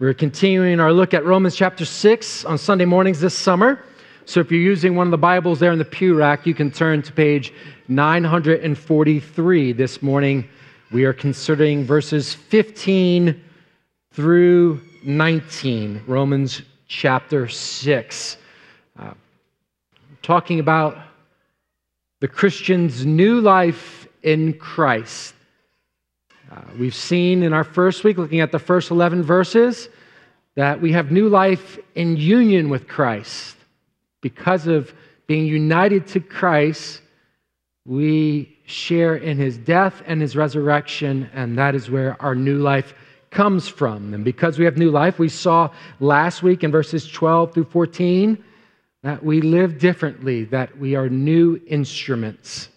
We're 0.00 0.14
continuing 0.14 0.80
our 0.80 0.94
look 0.94 1.12
at 1.12 1.26
Romans 1.26 1.54
chapter 1.54 1.84
6 1.84 2.46
on 2.46 2.56
Sunday 2.56 2.86
mornings 2.86 3.20
this 3.20 3.36
summer. 3.36 3.84
So 4.24 4.40
if 4.40 4.50
you're 4.50 4.58
using 4.58 4.96
one 4.96 5.06
of 5.06 5.10
the 5.10 5.18
Bibles 5.18 5.60
there 5.60 5.72
in 5.72 5.78
the 5.78 5.84
pew 5.84 6.14
rack, 6.14 6.46
you 6.46 6.54
can 6.54 6.70
turn 6.70 7.02
to 7.02 7.12
page 7.12 7.52
943. 7.88 9.72
This 9.74 10.00
morning, 10.00 10.48
we 10.90 11.04
are 11.04 11.12
considering 11.12 11.84
verses 11.84 12.32
15 12.32 13.44
through 14.14 14.80
19, 15.04 16.02
Romans 16.06 16.62
chapter 16.88 17.46
6. 17.46 18.36
Uh, 18.98 19.12
talking 20.22 20.60
about 20.60 20.96
the 22.20 22.28
Christian's 22.28 23.04
new 23.04 23.42
life 23.42 24.08
in 24.22 24.54
Christ. 24.54 25.34
Uh, 26.50 26.62
we've 26.78 26.94
seen 26.94 27.44
in 27.44 27.52
our 27.52 27.62
first 27.62 28.02
week, 28.02 28.18
looking 28.18 28.40
at 28.40 28.50
the 28.50 28.58
first 28.58 28.90
11 28.90 29.22
verses, 29.22 29.88
that 30.56 30.80
we 30.80 30.90
have 30.90 31.12
new 31.12 31.28
life 31.28 31.78
in 31.94 32.16
union 32.16 32.68
with 32.68 32.88
Christ. 32.88 33.56
Because 34.20 34.66
of 34.66 34.92
being 35.28 35.46
united 35.46 36.08
to 36.08 36.20
Christ, 36.20 37.02
we 37.86 38.58
share 38.66 39.14
in 39.14 39.38
his 39.38 39.58
death 39.58 40.02
and 40.06 40.20
his 40.20 40.34
resurrection, 40.34 41.30
and 41.34 41.56
that 41.56 41.76
is 41.76 41.88
where 41.88 42.20
our 42.20 42.34
new 42.34 42.58
life 42.58 42.94
comes 43.30 43.68
from. 43.68 44.12
And 44.12 44.24
because 44.24 44.58
we 44.58 44.64
have 44.64 44.76
new 44.76 44.90
life, 44.90 45.20
we 45.20 45.28
saw 45.28 45.70
last 46.00 46.42
week 46.42 46.64
in 46.64 46.72
verses 46.72 47.08
12 47.08 47.54
through 47.54 47.64
14 47.66 48.42
that 49.04 49.24
we 49.24 49.40
live 49.40 49.78
differently, 49.78 50.44
that 50.46 50.76
we 50.78 50.96
are 50.96 51.08
new 51.08 51.60
instruments 51.68 52.70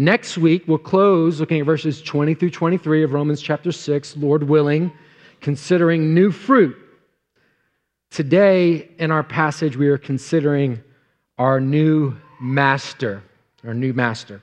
Next 0.00 0.38
week, 0.38 0.62
we'll 0.68 0.78
close 0.78 1.40
looking 1.40 1.58
at 1.58 1.66
verses 1.66 2.00
20 2.00 2.34
through 2.34 2.50
23 2.50 3.02
of 3.02 3.12
Romans 3.12 3.42
chapter 3.42 3.72
6, 3.72 4.16
Lord 4.16 4.44
willing, 4.44 4.92
considering 5.40 6.14
new 6.14 6.30
fruit. 6.30 6.76
Today, 8.08 8.90
in 9.00 9.10
our 9.10 9.24
passage, 9.24 9.76
we 9.76 9.88
are 9.88 9.98
considering 9.98 10.80
our 11.36 11.60
new 11.60 12.16
master, 12.40 13.24
our 13.66 13.74
new 13.74 13.92
master. 13.92 14.40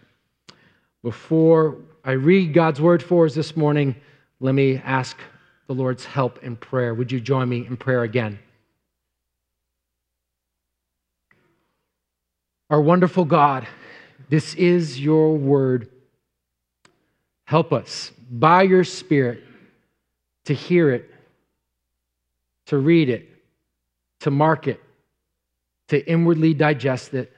Before 1.02 1.78
I 2.04 2.12
read 2.12 2.54
God's 2.54 2.82
word 2.82 3.02
for 3.02 3.26
us 3.26 3.34
this 3.34 3.56
morning, 3.56 3.96
let 4.42 4.54
me 4.56 4.82
ask 4.84 5.18
the 5.68 5.74
Lord's 5.74 6.04
help 6.04 6.44
in 6.44 6.58
prayer. 6.58 6.94
Would 6.94 7.14
you 7.14 7.22
join 7.22 7.48
me 7.48 7.66
in 7.66 7.78
prayer 7.78 8.04
again? 8.04 8.40
Our 12.70 12.82
wonderful 12.82 13.24
God, 13.24 13.66
this 14.30 14.56
is 14.56 15.00
your 15.00 15.38
word. 15.38 15.90
Help 17.46 17.72
us 17.72 18.12
by 18.30 18.64
your 18.64 18.84
Spirit 18.84 19.44
to 20.46 20.54
hear 20.54 20.92
it, 20.92 21.10
to 22.68 22.78
read 22.78 23.10
it, 23.10 23.30
to 24.22 24.32
mark 24.32 24.68
it, 24.68 24.82
to 25.90 26.08
inwardly 26.10 26.54
digest 26.54 27.14
it, 27.14 27.32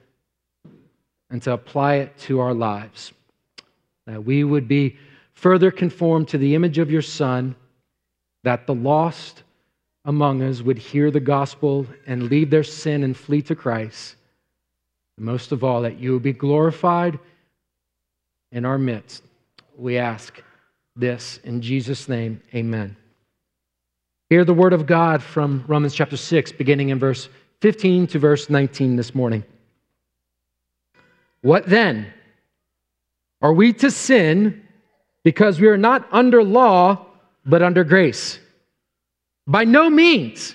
and 1.30 1.42
to 1.42 1.52
apply 1.52 1.96
it 1.96 2.16
to 2.18 2.40
our 2.40 2.54
lives. 2.54 3.12
That 4.06 4.24
we 4.24 4.44
would 4.44 4.66
be 4.66 4.96
further 5.34 5.70
conformed 5.70 6.28
to 6.28 6.38
the 6.38 6.54
image 6.54 6.78
of 6.78 6.90
your 6.90 7.02
Son, 7.02 7.54
that 8.44 8.66
the 8.66 8.74
lost 8.74 9.42
among 10.06 10.42
us 10.42 10.62
would 10.62 10.78
hear 10.78 11.10
the 11.10 11.20
gospel 11.20 11.86
and 12.06 12.30
leave 12.30 12.48
their 12.48 12.64
sin 12.64 13.04
and 13.04 13.14
flee 13.14 13.42
to 13.42 13.54
Christ 13.54 14.16
most 15.20 15.52
of 15.52 15.64
all, 15.64 15.82
that 15.82 15.98
you 15.98 16.12
will 16.12 16.20
be 16.20 16.32
glorified 16.32 17.18
in 18.52 18.64
our 18.64 18.78
midst. 18.78 19.22
We 19.76 19.98
ask 19.98 20.42
this 20.96 21.40
in 21.44 21.62
Jesus' 21.62 22.08
name. 22.08 22.42
Amen. 22.54 22.96
Hear 24.30 24.44
the 24.44 24.54
word 24.54 24.72
of 24.72 24.86
God 24.86 25.22
from 25.22 25.64
Romans 25.66 25.94
chapter 25.94 26.16
6, 26.16 26.52
beginning 26.52 26.90
in 26.90 26.98
verse 26.98 27.28
15 27.60 28.06
to 28.08 28.18
verse 28.18 28.50
19 28.50 28.96
this 28.96 29.14
morning. 29.14 29.44
What 31.40 31.66
then? 31.66 32.12
Are 33.40 33.52
we 33.52 33.72
to 33.74 33.90
sin 33.90 34.66
because 35.22 35.60
we 35.60 35.68
are 35.68 35.76
not 35.76 36.08
under 36.10 36.42
law, 36.42 37.06
but 37.46 37.62
under 37.62 37.84
grace? 37.84 38.38
By 39.46 39.64
no 39.64 39.88
means. 39.88 40.54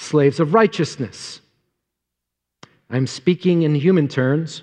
slaves 0.00 0.40
of 0.40 0.54
righteousness. 0.54 1.40
I'm 2.88 3.06
speaking 3.06 3.62
in 3.62 3.74
human 3.74 4.08
terms 4.08 4.62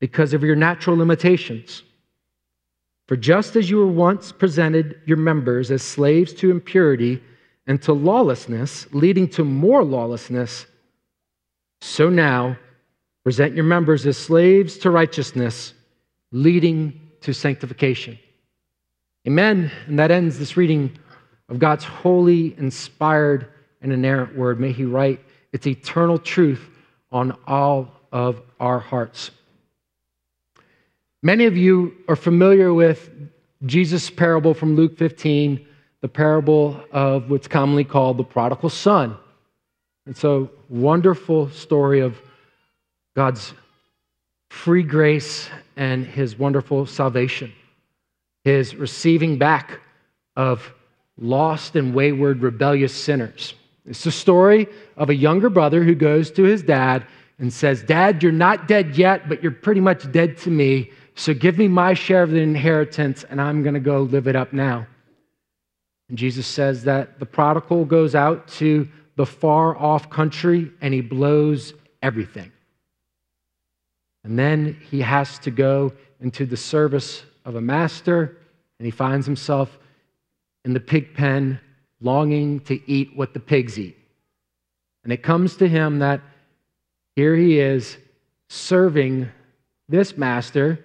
because 0.00 0.32
of 0.32 0.42
your 0.42 0.56
natural 0.56 0.96
limitations. 0.96 1.82
For 3.08 3.16
just 3.16 3.56
as 3.56 3.68
you 3.68 3.78
were 3.78 3.86
once 3.86 4.32
presented 4.32 5.00
your 5.04 5.16
members 5.16 5.70
as 5.70 5.82
slaves 5.82 6.32
to 6.34 6.50
impurity 6.50 7.22
and 7.66 7.82
to 7.82 7.92
lawlessness, 7.92 8.86
leading 8.92 9.28
to 9.30 9.44
more 9.44 9.84
lawlessness, 9.84 10.66
so 11.80 12.08
now 12.08 12.56
present 13.24 13.54
your 13.54 13.64
members 13.64 14.06
as 14.06 14.16
slaves 14.16 14.78
to 14.78 14.90
righteousness, 14.90 15.74
leading 16.32 16.98
to 17.20 17.34
sanctification. 17.34 18.18
Amen. 19.26 19.70
And 19.86 19.98
that 19.98 20.10
ends 20.10 20.38
this 20.38 20.56
reading 20.56 20.96
of 21.48 21.58
God's 21.58 21.84
holy, 21.84 22.54
inspired, 22.56 23.48
and 23.84 23.92
inerrant 23.92 24.36
word. 24.36 24.58
May 24.58 24.72
He 24.72 24.84
write 24.84 25.20
its 25.52 25.66
eternal 25.66 26.18
truth 26.18 26.68
on 27.12 27.38
all 27.46 27.92
of 28.10 28.42
our 28.58 28.80
hearts. 28.80 29.30
Many 31.22 31.44
of 31.44 31.56
you 31.56 31.94
are 32.08 32.16
familiar 32.16 32.74
with 32.74 33.08
Jesus' 33.64 34.10
parable 34.10 34.52
from 34.52 34.74
Luke 34.74 34.98
15, 34.98 35.64
the 36.00 36.08
parable 36.08 36.82
of 36.90 37.30
what's 37.30 37.48
commonly 37.48 37.84
called 37.84 38.16
the 38.16 38.24
prodigal 38.24 38.68
son. 38.68 39.16
It's 40.06 40.24
a 40.24 40.48
wonderful 40.68 41.48
story 41.50 42.00
of 42.00 42.20
God's 43.16 43.54
free 44.50 44.82
grace 44.82 45.48
and 45.76 46.04
his 46.04 46.38
wonderful 46.38 46.84
salvation, 46.86 47.52
his 48.44 48.74
receiving 48.74 49.38
back 49.38 49.80
of 50.36 50.74
lost 51.16 51.76
and 51.76 51.94
wayward, 51.94 52.42
rebellious 52.42 52.94
sinners. 52.94 53.54
It's 53.86 54.04
the 54.04 54.10
story 54.10 54.66
of 54.96 55.10
a 55.10 55.14
younger 55.14 55.50
brother 55.50 55.84
who 55.84 55.94
goes 55.94 56.30
to 56.32 56.42
his 56.42 56.62
dad 56.62 57.06
and 57.38 57.52
says, 57.52 57.82
Dad, 57.82 58.22
you're 58.22 58.32
not 58.32 58.68
dead 58.68 58.96
yet, 58.96 59.28
but 59.28 59.42
you're 59.42 59.52
pretty 59.52 59.80
much 59.80 60.10
dead 60.12 60.38
to 60.38 60.50
me. 60.50 60.90
So 61.16 61.34
give 61.34 61.58
me 61.58 61.68
my 61.68 61.94
share 61.94 62.22
of 62.22 62.30
the 62.30 62.40
inheritance, 62.40 63.24
and 63.28 63.40
I'm 63.40 63.62
going 63.62 63.74
to 63.74 63.80
go 63.80 64.02
live 64.02 64.26
it 64.26 64.36
up 64.36 64.52
now. 64.52 64.86
And 66.08 66.18
Jesus 66.18 66.46
says 66.46 66.84
that 66.84 67.18
the 67.18 67.26
prodigal 67.26 67.84
goes 67.84 68.14
out 68.14 68.48
to 68.48 68.88
the 69.16 69.26
far 69.26 69.76
off 69.76 70.10
country 70.10 70.70
and 70.80 70.92
he 70.92 71.00
blows 71.00 71.72
everything. 72.02 72.52
And 74.24 74.38
then 74.38 74.78
he 74.90 75.00
has 75.00 75.38
to 75.40 75.50
go 75.50 75.92
into 76.20 76.46
the 76.46 76.56
service 76.56 77.22
of 77.44 77.56
a 77.56 77.60
master, 77.60 78.38
and 78.78 78.86
he 78.86 78.90
finds 78.90 79.26
himself 79.26 79.78
in 80.64 80.72
the 80.72 80.80
pig 80.80 81.14
pen 81.14 81.60
longing 82.04 82.60
to 82.60 82.78
eat 82.90 83.16
what 83.16 83.34
the 83.34 83.40
pigs 83.40 83.78
eat. 83.78 83.96
And 85.02 85.12
it 85.12 85.22
comes 85.22 85.56
to 85.56 85.68
him 85.68 85.98
that 85.98 86.20
here 87.16 87.34
he 87.34 87.58
is 87.58 87.96
serving 88.48 89.28
this 89.88 90.16
master, 90.16 90.84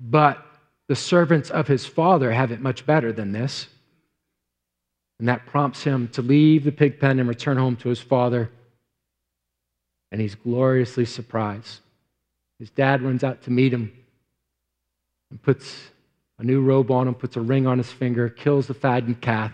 but 0.00 0.44
the 0.88 0.96
servants 0.96 1.50
of 1.50 1.68
his 1.68 1.86
father 1.86 2.32
have 2.32 2.52
it 2.52 2.60
much 2.60 2.84
better 2.86 3.12
than 3.12 3.32
this. 3.32 3.66
And 5.18 5.28
that 5.28 5.46
prompts 5.46 5.84
him 5.84 6.08
to 6.08 6.22
leave 6.22 6.64
the 6.64 6.72
pig 6.72 6.98
pen 6.98 7.20
and 7.20 7.28
return 7.28 7.56
home 7.56 7.76
to 7.76 7.88
his 7.88 8.00
father. 8.00 8.50
And 10.10 10.20
he's 10.20 10.34
gloriously 10.34 11.04
surprised. 11.04 11.80
His 12.58 12.70
dad 12.70 13.02
runs 13.02 13.24
out 13.24 13.42
to 13.42 13.50
meet 13.50 13.72
him 13.72 13.92
and 15.30 15.40
puts 15.40 15.76
a 16.38 16.44
new 16.44 16.60
robe 16.60 16.90
on 16.90 17.08
him, 17.08 17.14
puts 17.14 17.36
a 17.36 17.40
ring 17.40 17.66
on 17.66 17.78
his 17.78 17.90
finger, 17.90 18.28
kills 18.28 18.66
the 18.66 18.74
fattened 18.74 19.20
calf, 19.20 19.52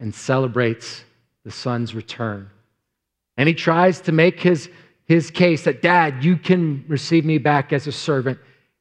and 0.00 0.14
celebrates 0.14 1.04
the 1.44 1.50
son's 1.50 1.94
return. 1.94 2.50
And 3.36 3.48
he 3.48 3.54
tries 3.54 4.00
to 4.02 4.12
make 4.12 4.40
his, 4.40 4.68
his 5.04 5.30
case 5.30 5.64
that, 5.64 5.82
Dad, 5.82 6.24
you 6.24 6.36
can 6.36 6.84
receive 6.88 7.24
me 7.24 7.38
back 7.38 7.72
as 7.72 7.86
a 7.86 7.92
servant. 7.92 8.38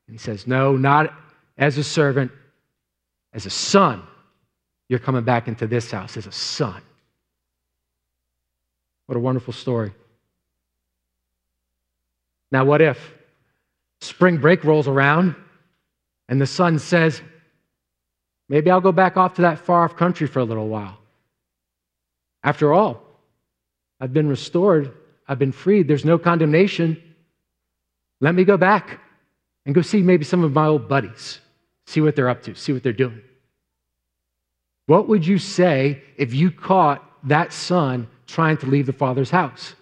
And 0.08 0.16
he 0.16 0.18
says, 0.18 0.48
No, 0.48 0.76
not 0.76 1.14
as 1.58 1.78
a 1.78 1.84
servant, 1.84 2.32
as 3.34 3.46
a 3.46 3.50
son. 3.50 4.04
you're 4.88 5.00
coming 5.00 5.24
back 5.24 5.48
into 5.48 5.68
this 5.68 5.92
house 5.92 6.16
as 6.18 6.28
a 6.28 6.32
son. 6.32 6.82
What 9.08 9.16
a 9.16 9.20
wonderful 9.20 9.54
story. 9.54 9.94
Now, 12.52 12.66
what 12.66 12.82
if 12.82 13.14
spring 14.02 14.38
break 14.38 14.64
rolls 14.64 14.88
around 14.88 15.36
and 16.30 16.40
the 16.40 16.48
son 16.48 16.80
says, 16.80 17.22
Maybe 18.48 18.70
I'll 18.70 18.82
go 18.82 18.92
back 18.92 19.18
off 19.18 19.34
to 19.36 19.42
that 19.42 19.60
far 19.60 19.84
off 19.84 19.96
country 19.96 20.28
for 20.28 20.40
a 20.40 20.44
little 20.44 20.68
while. 20.68 21.00
After 22.46 22.72
all, 22.74 23.02
I've 24.00 24.14
been 24.14 24.30
restored, 24.30 24.94
I've 25.28 25.40
been 25.40 25.52
freed, 25.52 25.88
there's 25.88 26.06
no 26.06 26.20
condemnation. 26.20 27.02
Let 28.22 28.36
me 28.36 28.44
go 28.44 28.56
back 28.56 29.00
and 29.66 29.74
go 29.74 29.82
see 29.82 30.04
maybe 30.04 30.24
some 30.24 30.44
of 30.44 30.54
my 30.54 30.68
old 30.68 30.88
buddies, 30.88 31.40
see 31.88 32.02
what 32.02 32.16
they're 32.16 32.30
up 32.30 32.44
to, 32.44 32.54
see 32.54 32.72
what 32.72 32.84
they're 32.84 32.94
doing. 32.94 33.20
What 34.86 35.08
would 35.08 35.26
you 35.26 35.40
say 35.40 36.04
if 36.18 36.36
you 36.36 36.52
caught 36.52 37.04
that 37.28 37.52
son 37.52 38.08
trying 38.28 38.58
to 38.58 38.68
leave 38.68 38.86
the 38.86 38.94
father's 38.94 39.32
house? 39.32 39.74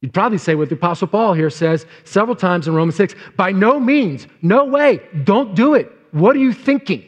You'd 0.00 0.14
probably 0.14 0.38
say 0.38 0.54
what 0.54 0.70
the 0.70 0.76
Apostle 0.76 1.08
Paul 1.08 1.34
here 1.34 1.50
says 1.50 1.84
several 2.04 2.36
times 2.36 2.66
in 2.66 2.74
Romans 2.74 2.96
6 2.96 3.14
by 3.36 3.52
no 3.52 3.78
means, 3.78 4.26
no 4.40 4.64
way, 4.64 5.02
don't 5.24 5.54
do 5.54 5.74
it. 5.74 5.92
What 6.12 6.34
are 6.34 6.40
you 6.40 6.54
thinking? 6.54 7.04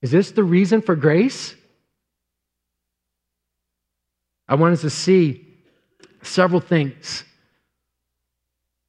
Is 0.00 0.12
this 0.12 0.30
the 0.30 0.44
reason 0.44 0.80
for 0.80 0.94
grace? 0.94 1.56
I 4.48 4.54
want 4.54 4.72
us 4.72 4.80
to 4.80 4.90
see 4.90 5.46
several 6.22 6.60
things 6.60 7.24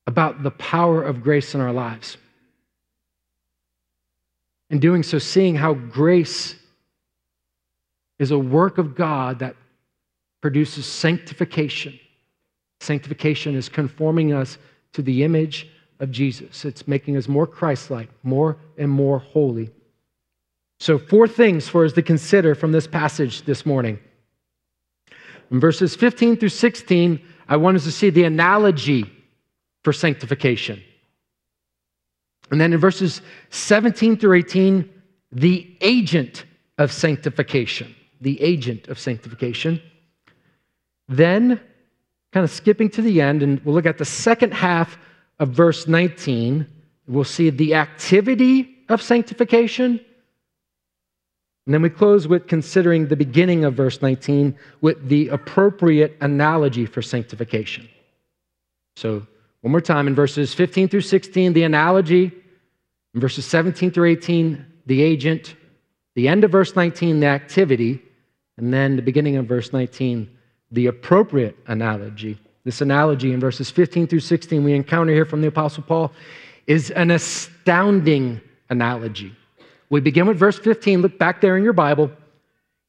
about 0.07 0.41
the 0.41 0.51
power 0.51 1.03
of 1.03 1.21
grace 1.21 1.53
in 1.53 1.61
our 1.61 1.73
lives. 1.73 2.17
In 4.69 4.79
doing 4.79 5.03
so, 5.03 5.19
seeing 5.19 5.55
how 5.55 5.73
grace 5.73 6.55
is 8.19 8.31
a 8.31 8.37
work 8.37 8.77
of 8.77 8.95
God 8.95 9.39
that 9.39 9.55
produces 10.41 10.85
sanctification. 10.85 11.99
Sanctification 12.79 13.55
is 13.55 13.67
conforming 13.67 14.33
us 14.33 14.57
to 14.93 15.01
the 15.01 15.23
image 15.23 15.67
of 15.99 16.11
Jesus, 16.11 16.63
it's 16.63 16.87
making 16.87 17.17
us 17.17 17.27
more 17.27 17.45
Christ 17.45 17.91
like, 17.91 18.09
more 18.23 18.57
and 18.77 18.89
more 18.89 19.19
holy. 19.19 19.69
So, 20.79 20.97
four 20.97 21.27
things 21.27 21.67
for 21.67 21.83
us 21.83 21.91
to 21.93 22.01
consider 22.01 22.55
from 22.55 22.71
this 22.71 22.87
passage 22.87 23.41
this 23.41 23.65
morning. 23.65 23.99
In 25.51 25.59
verses 25.59 25.95
15 25.95 26.37
through 26.37 26.49
16, 26.49 27.19
I 27.47 27.57
want 27.57 27.77
us 27.77 27.83
to 27.85 27.91
see 27.91 28.09
the 28.09 28.23
analogy 28.23 29.05
for 29.83 29.93
sanctification. 29.93 30.81
And 32.51 32.59
then 32.59 32.73
in 32.73 32.79
verses 32.79 33.21
17 33.49 34.17
through 34.17 34.37
18, 34.37 34.89
the 35.31 35.75
agent 35.81 36.45
of 36.77 36.91
sanctification. 36.91 37.95
The 38.21 38.41
agent 38.41 38.87
of 38.87 38.99
sanctification. 38.99 39.81
Then, 41.07 41.59
kind 42.31 42.43
of 42.43 42.51
skipping 42.51 42.89
to 42.91 43.01
the 43.01 43.21
end, 43.21 43.41
and 43.41 43.63
we'll 43.63 43.75
look 43.75 43.85
at 43.85 43.97
the 43.97 44.05
second 44.05 44.53
half 44.53 44.97
of 45.39 45.49
verse 45.49 45.87
19. 45.87 46.67
We'll 47.07 47.23
see 47.23 47.49
the 47.49 47.75
activity 47.75 48.77
of 48.89 49.01
sanctification 49.01 49.99
and 51.69 51.73
then 51.75 51.83
we 51.83 51.91
close 51.91 52.27
with 52.27 52.47
considering 52.47 53.09
the 53.09 53.15
beginning 53.15 53.63
of 53.63 53.75
verse 53.75 54.01
19 54.01 54.57
with 54.81 55.07
the 55.07 55.27
appropriate 55.27 56.17
analogy 56.19 56.87
for 56.87 57.03
sanctification. 57.03 57.87
So, 58.95 59.27
one 59.61 59.69
more 59.69 59.79
time 59.79 60.07
in 60.07 60.15
verses 60.15 60.51
15 60.51 60.89
through 60.89 61.01
16, 61.01 61.53
the 61.53 61.61
analogy. 61.61 62.31
In 63.13 63.21
verses 63.21 63.45
17 63.45 63.91
through 63.91 64.09
18, 64.09 64.65
the 64.87 65.03
agent. 65.03 65.55
The 66.15 66.27
end 66.27 66.43
of 66.43 66.51
verse 66.51 66.75
19, 66.75 67.19
the 67.19 67.27
activity. 67.27 68.01
And 68.57 68.73
then 68.73 68.95
the 68.95 69.03
beginning 69.03 69.35
of 69.35 69.45
verse 69.45 69.71
19, 69.71 70.27
the 70.71 70.87
appropriate 70.87 71.55
analogy. 71.67 72.39
This 72.63 72.81
analogy 72.81 73.31
in 73.31 73.39
verses 73.39 73.69
15 73.69 74.07
through 74.07 74.21
16 74.21 74.63
we 74.63 74.73
encounter 74.73 75.13
here 75.13 75.23
from 75.23 75.41
the 75.41 75.49
Apostle 75.49 75.83
Paul 75.83 76.13
is 76.65 76.89
an 76.89 77.11
astounding 77.11 78.41
analogy. 78.71 79.35
We 79.89 80.01
begin 80.01 80.27
with 80.27 80.37
verse 80.37 80.59
15. 80.59 81.01
Look 81.01 81.17
back 81.17 81.41
there 81.41 81.57
in 81.57 81.63
your 81.63 81.73
Bible. 81.73 82.11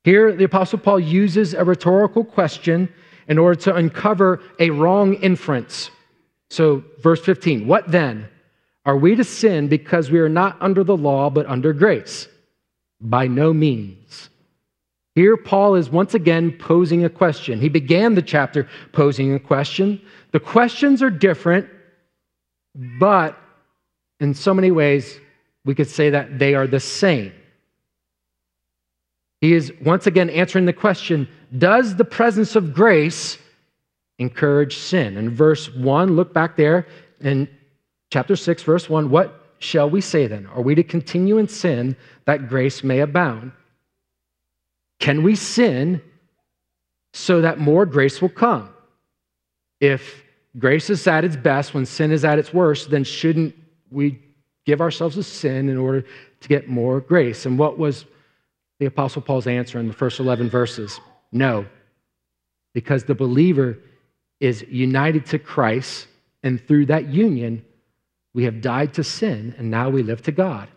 Here, 0.05 0.32
the 0.32 0.44
Apostle 0.44 0.79
Paul 0.79 1.00
uses 1.00 1.55
a 1.55 1.64
rhetorical 1.64 2.25
question 2.25 2.88
in 3.29 3.38
order 3.38 3.61
to 3.61 3.75
uncover 3.75 4.41
a 4.58 4.70
wrong 4.70 5.14
inference. 5.14 5.91
So, 6.50 6.85
verse 7.02 7.20
15 7.20 7.67
What 7.67 7.91
then? 7.91 8.29
Are 8.87 8.97
we 8.97 9.14
to 9.14 9.25
sin 9.25 9.69
because 9.69 10.11
we 10.11 10.19
are 10.20 10.29
not 10.29 10.56
under 10.61 10.82
the 10.82 10.97
law 10.97 11.29
but 11.31 11.47
under 11.47 11.73
grace? 11.73 12.29
By 13.00 13.26
no 13.26 13.52
means. 13.52 14.31
Here, 15.14 15.37
Paul 15.37 15.75
is 15.75 15.91
once 15.91 16.14
again 16.14 16.52
posing 16.52 17.05
a 17.05 17.11
question. 17.11 17.61
He 17.61 17.69
began 17.69 18.14
the 18.14 18.23
chapter 18.23 18.69
posing 18.93 19.35
a 19.35 19.38
question. 19.38 20.00
The 20.32 20.41
questions 20.41 21.02
are 21.02 21.11
different, 21.11 21.69
but 22.75 23.38
in 24.19 24.35
so 24.35 24.55
many 24.55 24.70
ways, 24.70 25.19
we 25.65 25.75
could 25.75 25.89
say 25.89 26.11
that 26.11 26.39
they 26.39 26.55
are 26.55 26.67
the 26.67 26.81
same. 26.81 27.33
He 29.41 29.55
is 29.55 29.73
once 29.83 30.07
again 30.07 30.31
answering 30.31 30.67
the 30.67 30.73
question 30.73 31.29
Does 31.57 31.97
the 31.97 32.05
presence 32.05 32.57
of 32.57 32.75
grace 32.75 33.39
encourage 34.19 34.77
sin? 34.77 35.17
In 35.17 35.35
verse 35.35 35.73
1, 35.75 36.15
look 36.17 36.33
back 36.33 36.57
there 36.57 36.87
in 37.21 37.49
chapter 38.11 38.37
6, 38.37 38.62
verse 38.62 38.89
1 38.89 39.11
What 39.11 39.55
shall 39.59 39.89
we 39.89 40.01
say 40.01 40.27
then? 40.27 40.47
Are 40.47 40.62
we 40.62 40.75
to 40.75 40.83
continue 40.83 41.39
in 41.39 41.49
sin 41.49 41.97
that 42.27 42.49
grace 42.49 42.85
may 42.85 43.01
abound? 43.01 43.53
Can 44.99 45.23
we 45.23 45.35
sin 45.35 46.03
so 47.12 47.41
that 47.41 47.59
more 47.59 47.87
grace 47.87 48.21
will 48.21 48.29
come? 48.29 48.69
If 49.81 50.23
grace 50.59 50.91
is 50.91 51.07
at 51.07 51.25
its 51.25 51.37
best 51.37 51.73
when 51.73 51.87
sin 51.87 52.12
is 52.12 52.25
at 52.25 52.39
its 52.39 52.53
worst, 52.53 52.91
then 52.91 53.05
shouldn't 53.05 53.55
we 53.91 54.21
give 54.67 54.81
ourselves 54.81 55.17
to 55.17 55.23
sin 55.23 55.69
in 55.69 55.77
order 55.77 56.05
to 56.41 56.49
get 56.49 56.69
more 56.69 57.01
grace. 57.01 57.47
And 57.47 57.59
what 57.59 57.79
was 57.79 58.05
the 58.79 58.87
Apostle 58.87 59.23
Paul's 59.23 59.47
answer 59.47 59.79
in 59.79 59.89
the 59.89 59.95
first 59.95 60.21
11 60.21 60.51
verses? 60.51 61.01
No, 61.33 61.67
because 62.73 63.05
the 63.05 63.15
believer 63.15 63.79
is 64.41 64.65
united 64.69 65.27
to 65.27 65.39
Christ, 65.39 66.07
and 66.43 66.61
through 66.67 66.87
that 66.87 67.09
union, 67.09 67.65
we 68.33 68.45
have 68.45 68.61
died 68.61 68.95
to 68.95 69.05
sin, 69.05 69.55
and 69.59 69.71
now 69.71 69.91
we 69.91 70.03
live 70.03 70.23
to 70.23 70.33
God. 70.33 70.69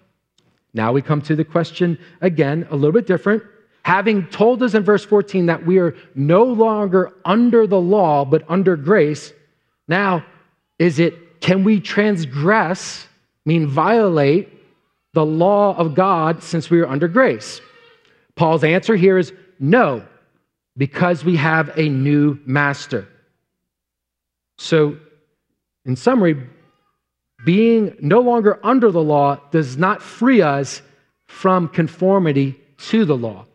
Now 0.73 0.91
we 0.91 1.01
come 1.01 1.21
to 1.23 1.35
the 1.35 1.45
question 1.45 1.97
again, 2.21 2.67
a 2.71 2.75
little 2.75 2.91
bit 2.91 3.07
different. 3.07 3.43
Having 3.83 4.27
told 4.27 4.63
us 4.63 4.73
in 4.73 4.83
verse 4.83 5.05
14 5.05 5.45
that 5.47 5.65
we 5.65 5.77
are 5.77 5.95
no 6.15 6.43
longer 6.43 7.13
under 7.25 7.67
the 7.67 7.79
law, 7.79 8.25
but 8.25 8.43
under 8.49 8.75
grace, 8.75 9.33
now 9.87 10.25
is 10.79 10.99
it 10.99 11.41
can 11.41 11.63
we 11.63 11.79
transgress 11.79 13.07
mean 13.45 13.67
violate 13.67 14.49
the 15.13 15.25
law 15.25 15.75
of 15.77 15.95
God 15.95 16.43
since 16.43 16.69
we 16.69 16.79
are 16.79 16.87
under 16.87 17.07
grace? 17.07 17.61
Paul's 18.35 18.63
answer 18.63 18.95
here 18.95 19.17
is 19.17 19.31
no, 19.59 20.03
because 20.77 21.23
we 21.23 21.35
have 21.37 21.77
a 21.77 21.89
new 21.89 22.39
master. 22.45 23.07
So, 24.57 24.97
in 25.85 25.95
summary, 25.95 26.47
being 27.45 27.95
no 27.99 28.21
longer 28.21 28.59
under 28.63 28.91
the 28.91 29.03
law 29.03 29.39
does 29.51 29.77
not 29.77 30.01
free 30.01 30.41
us 30.41 30.81
from 31.27 31.67
conformity 31.67 32.59
to 32.77 33.05
the 33.05 33.17
law. 33.17 33.45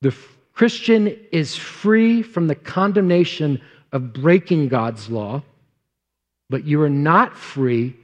The 0.00 0.14
Christian 0.52 1.16
is 1.32 1.56
free 1.56 2.22
from 2.22 2.46
the 2.46 2.54
condemnation 2.54 3.60
of 3.92 4.12
breaking 4.12 4.68
God's 4.68 5.10
law, 5.10 5.42
but 6.50 6.64
you 6.64 6.80
are 6.82 6.90
not 6.90 7.36
free 7.36 7.96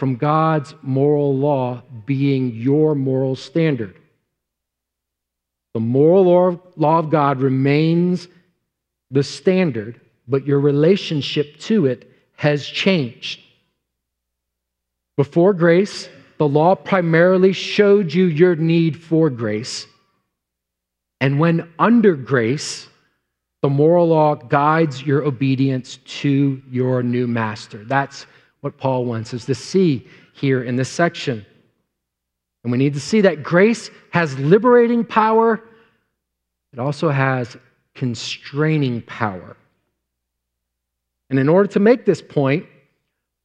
from 0.00 0.16
God's 0.16 0.74
moral 0.80 1.36
law 1.36 1.82
being 2.06 2.54
your 2.54 2.94
moral 2.94 3.36
standard. 3.36 3.98
The 5.74 5.80
moral 5.80 6.58
law 6.78 6.98
of 6.98 7.10
God 7.10 7.42
remains 7.42 8.26
the 9.10 9.22
standard, 9.22 10.00
but 10.26 10.46
your 10.46 10.58
relationship 10.58 11.58
to 11.68 11.84
it 11.84 12.10
has 12.36 12.66
changed. 12.66 13.40
Before 15.18 15.52
grace, 15.52 16.08
the 16.38 16.48
law 16.48 16.76
primarily 16.76 17.52
showed 17.52 18.14
you 18.14 18.24
your 18.24 18.56
need 18.56 18.96
for 19.02 19.28
grace. 19.28 19.86
And 21.20 21.38
when 21.38 21.70
under 21.78 22.14
grace, 22.14 22.88
the 23.60 23.68
moral 23.68 24.08
law 24.08 24.36
guides 24.36 25.02
your 25.02 25.22
obedience 25.24 25.98
to 26.22 26.62
your 26.70 27.02
new 27.02 27.26
master. 27.26 27.84
That's 27.84 28.24
what 28.60 28.76
Paul 28.76 29.04
wants 29.04 29.32
us 29.34 29.44
to 29.46 29.54
see 29.54 30.06
here 30.34 30.62
in 30.62 30.76
this 30.76 30.88
section. 30.88 31.44
And 32.62 32.72
we 32.72 32.78
need 32.78 32.94
to 32.94 33.00
see 33.00 33.22
that 33.22 33.42
grace 33.42 33.90
has 34.10 34.38
liberating 34.38 35.04
power, 35.04 35.62
it 36.72 36.78
also 36.78 37.08
has 37.08 37.56
constraining 37.94 39.02
power. 39.02 39.56
And 41.30 41.38
in 41.38 41.48
order 41.48 41.68
to 41.70 41.80
make 41.80 42.04
this 42.04 42.20
point, 42.20 42.66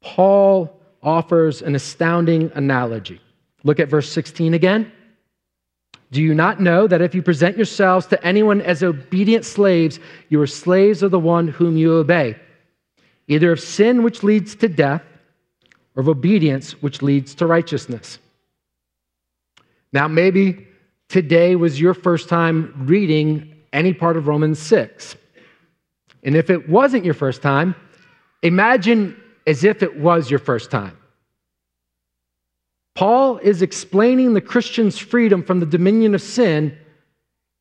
Paul 0.01 0.79
offers 1.01 1.61
an 1.61 1.75
astounding 1.75 2.51
analogy. 2.55 3.21
Look 3.63 3.79
at 3.79 3.89
verse 3.89 4.11
16 4.11 4.53
again. 4.53 4.91
Do 6.11 6.21
you 6.21 6.33
not 6.33 6.61
know 6.61 6.87
that 6.87 7.01
if 7.01 7.15
you 7.15 7.21
present 7.21 7.57
yourselves 7.57 8.05
to 8.07 8.25
anyone 8.25 8.61
as 8.61 8.83
obedient 8.83 9.45
slaves, 9.45 9.99
you 10.29 10.39
are 10.41 10.47
slaves 10.47 11.03
of 11.03 11.11
the 11.11 11.19
one 11.19 11.47
whom 11.47 11.77
you 11.77 11.93
obey, 11.93 12.35
either 13.27 13.51
of 13.51 13.59
sin 13.59 14.03
which 14.03 14.23
leads 14.23 14.55
to 14.55 14.67
death 14.67 15.03
or 15.95 16.01
of 16.01 16.09
obedience 16.09 16.81
which 16.81 17.01
leads 17.01 17.35
to 17.35 17.45
righteousness? 17.45 18.19
Now, 19.91 20.07
maybe 20.07 20.67
today 21.09 21.55
was 21.55 21.79
your 21.79 21.93
first 21.93 22.27
time 22.27 22.73
reading 22.85 23.55
any 23.71 23.93
part 23.93 24.17
of 24.17 24.27
Romans 24.27 24.59
6. 24.59 25.15
And 26.23 26.35
if 26.35 26.49
it 26.49 26.67
wasn't 26.67 27.05
your 27.05 27.13
first 27.13 27.41
time, 27.41 27.75
imagine 28.41 29.15
as 29.47 29.63
if 29.63 29.83
it 29.83 29.97
was 29.97 30.29
your 30.29 30.39
first 30.39 30.71
time. 30.71 30.97
Paul 32.95 33.37
is 33.37 33.61
explaining 33.61 34.33
the 34.33 34.41
Christian's 34.41 34.97
freedom 34.97 35.43
from 35.43 35.59
the 35.59 35.65
dominion 35.65 36.15
of 36.15 36.21
sin, 36.21 36.77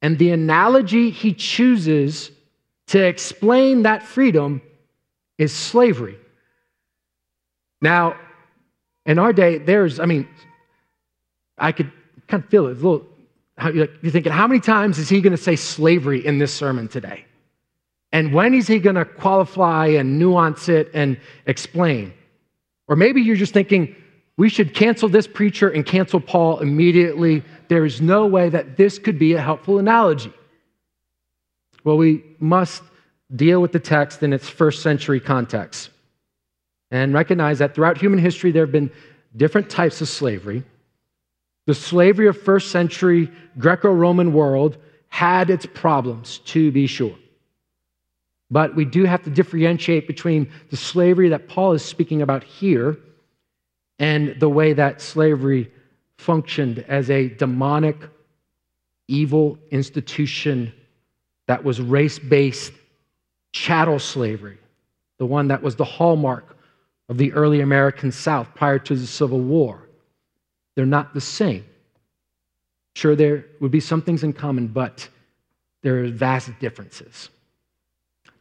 and 0.00 0.18
the 0.18 0.30
analogy 0.30 1.10
he 1.10 1.34
chooses 1.34 2.30
to 2.86 3.02
explain 3.04 3.82
that 3.82 4.02
freedom 4.02 4.62
is 5.38 5.52
slavery. 5.52 6.16
Now, 7.80 8.16
in 9.06 9.18
our 9.18 9.32
day, 9.32 9.58
there's, 9.58 10.00
I 10.00 10.06
mean, 10.06 10.28
I 11.58 11.72
could 11.72 11.92
kind 12.28 12.42
of 12.42 12.48
feel 12.48 12.66
it. 12.66 12.72
a 12.72 12.74
little, 12.74 13.06
you're 13.72 14.12
thinking, 14.12 14.32
how 14.32 14.46
many 14.46 14.60
times 14.60 14.98
is 14.98 15.08
he 15.08 15.20
going 15.20 15.36
to 15.36 15.42
say 15.42 15.56
slavery 15.56 16.24
in 16.24 16.38
this 16.38 16.52
sermon 16.52 16.88
today? 16.88 17.24
And 18.12 18.32
when 18.32 18.54
is 18.54 18.66
he 18.66 18.78
going 18.78 18.96
to 18.96 19.04
qualify 19.04 19.88
and 19.88 20.18
nuance 20.18 20.68
it 20.68 20.90
and 20.94 21.20
explain? 21.46 22.12
Or 22.86 22.96
maybe 22.96 23.20
you're 23.20 23.36
just 23.36 23.52
thinking, 23.52 23.94
we 24.36 24.48
should 24.48 24.74
cancel 24.74 25.08
this 25.08 25.26
preacher 25.26 25.68
and 25.68 25.84
cancel 25.84 26.20
Paul 26.20 26.60
immediately. 26.60 27.42
There 27.68 27.84
is 27.84 28.00
no 28.00 28.26
way 28.26 28.48
that 28.48 28.76
this 28.76 28.98
could 28.98 29.18
be 29.18 29.34
a 29.34 29.40
helpful 29.40 29.78
analogy. 29.78 30.32
Well, 31.84 31.96
we 31.96 32.24
must 32.38 32.82
deal 33.34 33.60
with 33.60 33.72
the 33.72 33.80
text 33.80 34.22
in 34.22 34.32
its 34.32 34.48
first 34.48 34.82
century 34.82 35.20
context 35.20 35.90
and 36.90 37.14
recognize 37.14 37.58
that 37.58 37.74
throughout 37.74 37.98
human 37.98 38.18
history, 38.18 38.52
there 38.52 38.62
have 38.62 38.72
been 38.72 38.90
different 39.36 39.68
types 39.68 40.00
of 40.00 40.08
slavery. 40.08 40.62
The 41.66 41.74
slavery 41.74 42.28
of 42.28 42.40
first 42.40 42.70
century 42.70 43.30
Greco 43.58 43.90
Roman 43.90 44.32
world 44.32 44.76
had 45.08 45.50
its 45.50 45.66
problems, 45.66 46.38
to 46.46 46.70
be 46.70 46.86
sure. 46.86 47.16
But 48.50 48.76
we 48.76 48.84
do 48.84 49.04
have 49.04 49.22
to 49.24 49.30
differentiate 49.30 50.06
between 50.06 50.50
the 50.70 50.76
slavery 50.76 51.28
that 51.30 51.48
Paul 51.48 51.72
is 51.72 51.84
speaking 51.84 52.22
about 52.22 52.44
here 52.44 52.96
and 53.98 54.38
the 54.38 54.48
way 54.48 54.72
that 54.72 55.00
slavery 55.00 55.72
functioned 56.18 56.84
as 56.86 57.10
a 57.10 57.28
demonic, 57.28 57.96
evil 59.08 59.58
institution 59.70 60.72
that 61.46 61.64
was 61.64 61.80
race 61.80 62.18
based 62.18 62.72
chattel 63.54 64.00
slavery, 64.00 64.58
the 65.18 65.24
one 65.24 65.48
that 65.48 65.62
was 65.62 65.76
the 65.76 65.84
hallmark 65.84 66.56
of 67.08 67.16
the 67.16 67.32
early 67.32 67.60
American 67.60 68.10
South 68.10 68.48
prior 68.54 68.80
to 68.80 68.96
the 68.96 69.06
Civil 69.06 69.40
War. 69.40 69.88
They're 70.74 70.84
not 70.84 71.14
the 71.14 71.20
same. 71.20 71.64
Sure, 72.96 73.14
there 73.14 73.46
would 73.60 73.70
be 73.70 73.80
some 73.80 74.02
things 74.02 74.24
in 74.24 74.32
common, 74.32 74.66
but 74.66 75.08
there 75.82 76.04
are 76.04 76.08
vast 76.08 76.50
differences. 76.58 77.30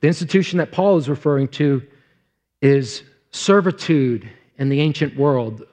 The 0.02 0.08
institution 0.08 0.58
that 0.58 0.72
Paul 0.72 0.98
is 0.98 1.08
referring 1.08 1.48
to 1.50 1.84
is 2.62 3.04
servitude 3.30 4.28
in 4.58 4.70
the 4.70 4.82
ancient 4.82 5.16
world, 5.16 5.64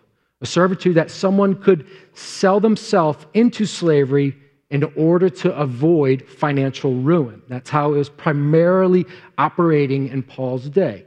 a 0.42 0.47
servitude 0.47 0.97
that 0.97 1.11
someone 1.11 1.54
could 1.54 1.87
sell 2.12 2.61
themselves 2.61 3.25
into 3.32 3.64
slavery 3.64 4.37
in 4.71 4.85
order 4.97 5.29
to 5.29 5.55
avoid 5.57 6.27
financial 6.29 6.95
ruin. 6.95 7.43
That's 7.49 7.71
how 7.71 7.93
it 7.95 7.99
was 7.99 8.09
primarily 8.09 9.05
operating 9.37 10.09
in 10.09 10.23
Paul's 10.23 10.69
day. 10.69 11.05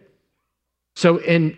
So, 0.96 1.18
in 1.22 1.58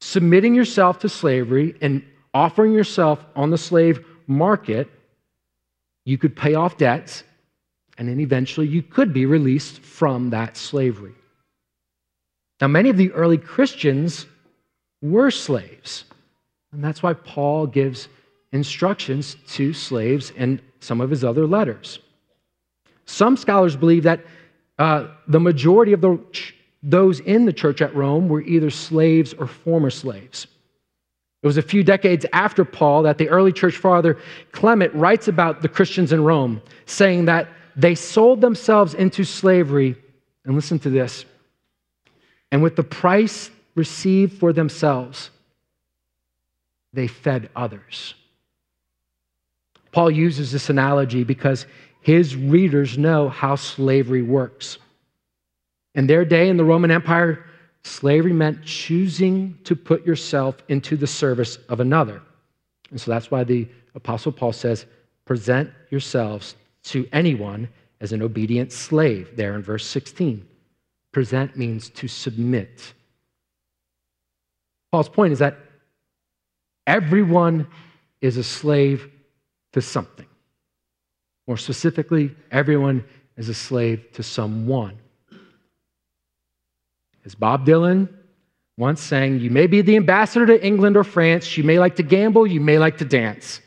submitting 0.00 0.54
yourself 0.54 0.98
to 1.00 1.08
slavery 1.08 1.76
and 1.80 2.02
offering 2.32 2.72
yourself 2.72 3.24
on 3.36 3.50
the 3.50 3.58
slave 3.58 4.04
market, 4.26 4.90
you 6.04 6.18
could 6.18 6.34
pay 6.34 6.54
off 6.54 6.76
debts, 6.76 7.24
and 7.98 8.08
then 8.08 8.20
eventually 8.20 8.66
you 8.66 8.82
could 8.82 9.12
be 9.12 9.26
released 9.26 9.80
from 9.80 10.30
that 10.30 10.56
slavery. 10.56 11.14
Now, 12.60 12.68
many 12.68 12.88
of 12.90 12.96
the 12.96 13.12
early 13.12 13.38
Christians 13.38 14.26
were 15.02 15.30
slaves. 15.30 16.04
And 16.72 16.82
that's 16.82 17.02
why 17.02 17.12
Paul 17.14 17.66
gives 17.66 18.08
instructions 18.54 19.36
to 19.48 19.72
slaves 19.74 20.30
in 20.30 20.60
some 20.78 21.00
of 21.00 21.10
his 21.10 21.24
other 21.24 21.46
letters. 21.46 21.98
Some 23.04 23.36
scholars 23.36 23.76
believe 23.76 24.04
that 24.04 24.24
uh, 24.78 25.08
the 25.28 25.40
majority 25.40 25.92
of 25.92 26.00
the, 26.00 26.18
those 26.82 27.20
in 27.20 27.44
the 27.44 27.52
church 27.52 27.82
at 27.82 27.94
Rome 27.94 28.28
were 28.28 28.42
either 28.42 28.70
slaves 28.70 29.34
or 29.34 29.46
former 29.46 29.90
slaves. 29.90 30.46
It 31.42 31.46
was 31.46 31.58
a 31.58 31.62
few 31.62 31.82
decades 31.82 32.24
after 32.32 32.64
Paul 32.64 33.02
that 33.02 33.18
the 33.18 33.28
early 33.28 33.52
church 33.52 33.76
father 33.76 34.18
Clement 34.52 34.94
writes 34.94 35.28
about 35.28 35.60
the 35.60 35.68
Christians 35.68 36.12
in 36.12 36.24
Rome, 36.24 36.62
saying 36.86 37.26
that 37.26 37.48
they 37.76 37.94
sold 37.94 38.40
themselves 38.40 38.94
into 38.94 39.24
slavery, 39.24 39.96
and 40.44 40.54
listen 40.54 40.78
to 40.78 40.90
this, 40.90 41.24
and 42.52 42.62
with 42.62 42.76
the 42.76 42.84
price 42.84 43.50
received 43.74 44.38
for 44.38 44.52
themselves, 44.52 45.30
they 46.92 47.08
fed 47.08 47.50
others. 47.56 48.14
Paul 49.94 50.10
uses 50.10 50.50
this 50.50 50.68
analogy 50.70 51.22
because 51.22 51.66
his 52.00 52.34
readers 52.34 52.98
know 52.98 53.28
how 53.28 53.54
slavery 53.54 54.22
works. 54.22 54.78
In 55.94 56.08
their 56.08 56.24
day 56.24 56.48
in 56.48 56.56
the 56.56 56.64
Roman 56.64 56.90
Empire, 56.90 57.46
slavery 57.84 58.32
meant 58.32 58.64
choosing 58.64 59.56
to 59.62 59.76
put 59.76 60.04
yourself 60.04 60.56
into 60.68 60.96
the 60.96 61.06
service 61.06 61.58
of 61.68 61.78
another. 61.78 62.20
And 62.90 63.00
so 63.00 63.12
that's 63.12 63.30
why 63.30 63.44
the 63.44 63.68
Apostle 63.94 64.32
Paul 64.32 64.52
says, 64.52 64.84
present 65.24 65.70
yourselves 65.90 66.56
to 66.84 67.08
anyone 67.12 67.68
as 68.00 68.12
an 68.12 68.20
obedient 68.20 68.72
slave, 68.72 69.36
there 69.36 69.54
in 69.54 69.62
verse 69.62 69.86
16. 69.86 70.44
Present 71.12 71.56
means 71.56 71.88
to 71.90 72.08
submit 72.08 72.92
Paul's 74.94 75.08
point 75.08 75.32
is 75.32 75.40
that 75.40 75.58
everyone 76.86 77.66
is 78.20 78.36
a 78.36 78.44
slave 78.44 79.10
to 79.74 79.82
something. 79.82 80.26
More 81.46 81.56
specifically, 81.56 82.34
everyone 82.50 83.04
is 83.36 83.48
a 83.48 83.54
slave 83.54 84.10
to 84.12 84.22
someone. 84.22 84.96
As 87.24 87.34
Bob 87.34 87.66
Dylan 87.66 88.08
once 88.78 89.02
sang, 89.02 89.38
you 89.40 89.50
may 89.50 89.66
be 89.66 89.82
the 89.82 89.96
ambassador 89.96 90.46
to 90.46 90.64
England 90.64 90.96
or 90.96 91.04
France, 91.04 91.56
you 91.56 91.64
may 91.64 91.78
like 91.78 91.96
to 91.96 92.02
gamble, 92.02 92.46
you 92.46 92.60
may 92.60 92.78
like 92.78 92.98
to 92.98 93.04
dance. 93.04 93.60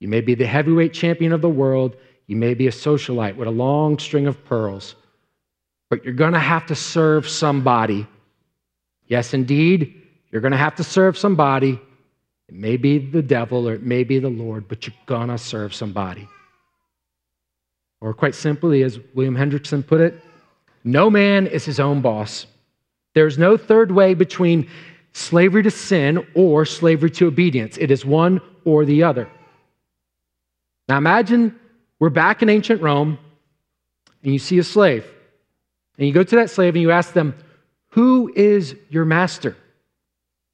You 0.00 0.08
may 0.08 0.20
be 0.20 0.34
the 0.34 0.46
heavyweight 0.46 0.92
champion 0.92 1.32
of 1.32 1.42
the 1.42 1.48
world, 1.48 1.96
you 2.26 2.36
may 2.36 2.54
be 2.54 2.66
a 2.66 2.72
socialite 2.72 3.36
with 3.36 3.48
a 3.48 3.52
long 3.52 3.98
string 3.98 4.26
of 4.26 4.42
pearls, 4.44 4.94
but 5.90 6.04
you're 6.04 6.14
going 6.14 6.32
to 6.32 6.38
have 6.38 6.66
to 6.66 6.74
serve 6.74 7.28
somebody. 7.28 8.06
Yes, 9.06 9.32
indeed, 9.32 10.02
you're 10.30 10.40
going 10.40 10.52
to 10.52 10.58
have 10.58 10.74
to 10.76 10.84
serve 10.84 11.16
somebody. 11.16 11.80
It 12.48 12.54
may 12.54 12.76
be 12.76 12.98
the 12.98 13.22
devil 13.22 13.68
or 13.68 13.74
it 13.74 13.82
may 13.82 14.04
be 14.04 14.18
the 14.18 14.28
Lord, 14.28 14.68
but 14.68 14.86
you're 14.86 14.96
going 15.06 15.28
to 15.28 15.38
serve 15.38 15.74
somebody. 15.74 16.28
Or, 18.00 18.14
quite 18.14 18.34
simply, 18.34 18.82
as 18.82 19.00
William 19.14 19.34
Hendriksen 19.34 19.82
put 19.82 20.00
it, 20.00 20.20
no 20.84 21.10
man 21.10 21.46
is 21.46 21.64
his 21.64 21.80
own 21.80 22.00
boss. 22.00 22.46
There's 23.14 23.38
no 23.38 23.56
third 23.56 23.90
way 23.90 24.14
between 24.14 24.68
slavery 25.12 25.62
to 25.62 25.70
sin 25.70 26.24
or 26.34 26.64
slavery 26.64 27.10
to 27.12 27.26
obedience. 27.26 27.78
It 27.78 27.90
is 27.90 28.04
one 28.04 28.40
or 28.64 28.84
the 28.84 29.02
other. 29.02 29.28
Now, 30.88 30.98
imagine 30.98 31.58
we're 31.98 32.10
back 32.10 32.42
in 32.42 32.50
ancient 32.50 32.82
Rome 32.82 33.18
and 34.22 34.32
you 34.32 34.38
see 34.38 34.58
a 34.58 34.64
slave. 34.64 35.06
And 35.98 36.06
you 36.06 36.12
go 36.12 36.22
to 36.22 36.36
that 36.36 36.50
slave 36.50 36.74
and 36.74 36.82
you 36.82 36.90
ask 36.90 37.12
them, 37.12 37.34
Who 37.90 38.30
is 38.36 38.76
your 38.90 39.04
master? 39.04 39.56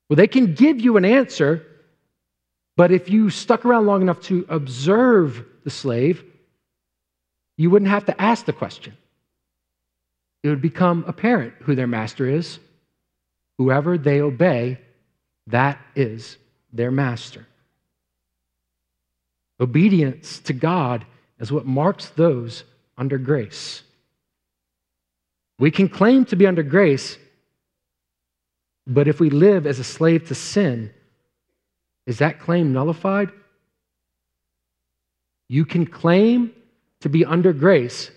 Well, 0.08 0.16
they 0.16 0.28
can 0.28 0.54
give 0.54 0.80
you 0.80 0.96
an 0.96 1.04
answer, 1.04 1.66
but 2.76 2.90
if 2.90 3.10
you 3.10 3.30
stuck 3.30 3.64
around 3.64 3.86
long 3.86 4.02
enough 4.02 4.20
to 4.22 4.46
observe 4.48 5.44
the 5.64 5.70
slave, 5.70 6.24
you 7.56 7.70
wouldn't 7.70 7.90
have 7.90 8.06
to 8.06 8.20
ask 8.20 8.44
the 8.44 8.52
question. 8.52 8.96
It 10.42 10.48
would 10.48 10.62
become 10.62 11.04
apparent 11.06 11.54
who 11.60 11.74
their 11.74 11.86
master 11.86 12.26
is. 12.26 12.58
Whoever 13.58 13.98
they 13.98 14.20
obey, 14.20 14.78
that 15.48 15.78
is 15.94 16.38
their 16.72 16.90
master. 16.90 17.46
Obedience 19.60 20.40
to 20.40 20.52
God 20.52 21.06
is 21.38 21.52
what 21.52 21.66
marks 21.66 22.08
those 22.10 22.64
under 22.96 23.18
grace. 23.18 23.82
We 25.58 25.70
can 25.70 25.88
claim 25.88 26.24
to 26.26 26.36
be 26.36 26.46
under 26.46 26.62
grace 26.62 27.18
but 28.86 29.08
if 29.08 29.20
we 29.20 29.30
live 29.30 29.66
as 29.66 29.78
a 29.78 29.84
slave 29.84 30.28
to 30.28 30.34
sin, 30.34 30.92
is 32.06 32.18
that 32.18 32.40
claim 32.40 32.72
nullified? 32.72 33.30
You 35.48 35.64
can 35.64 35.86
claim 35.86 36.52
to 37.00 37.08
be 37.08 37.24
under 37.24 37.52
grace, 37.52 38.10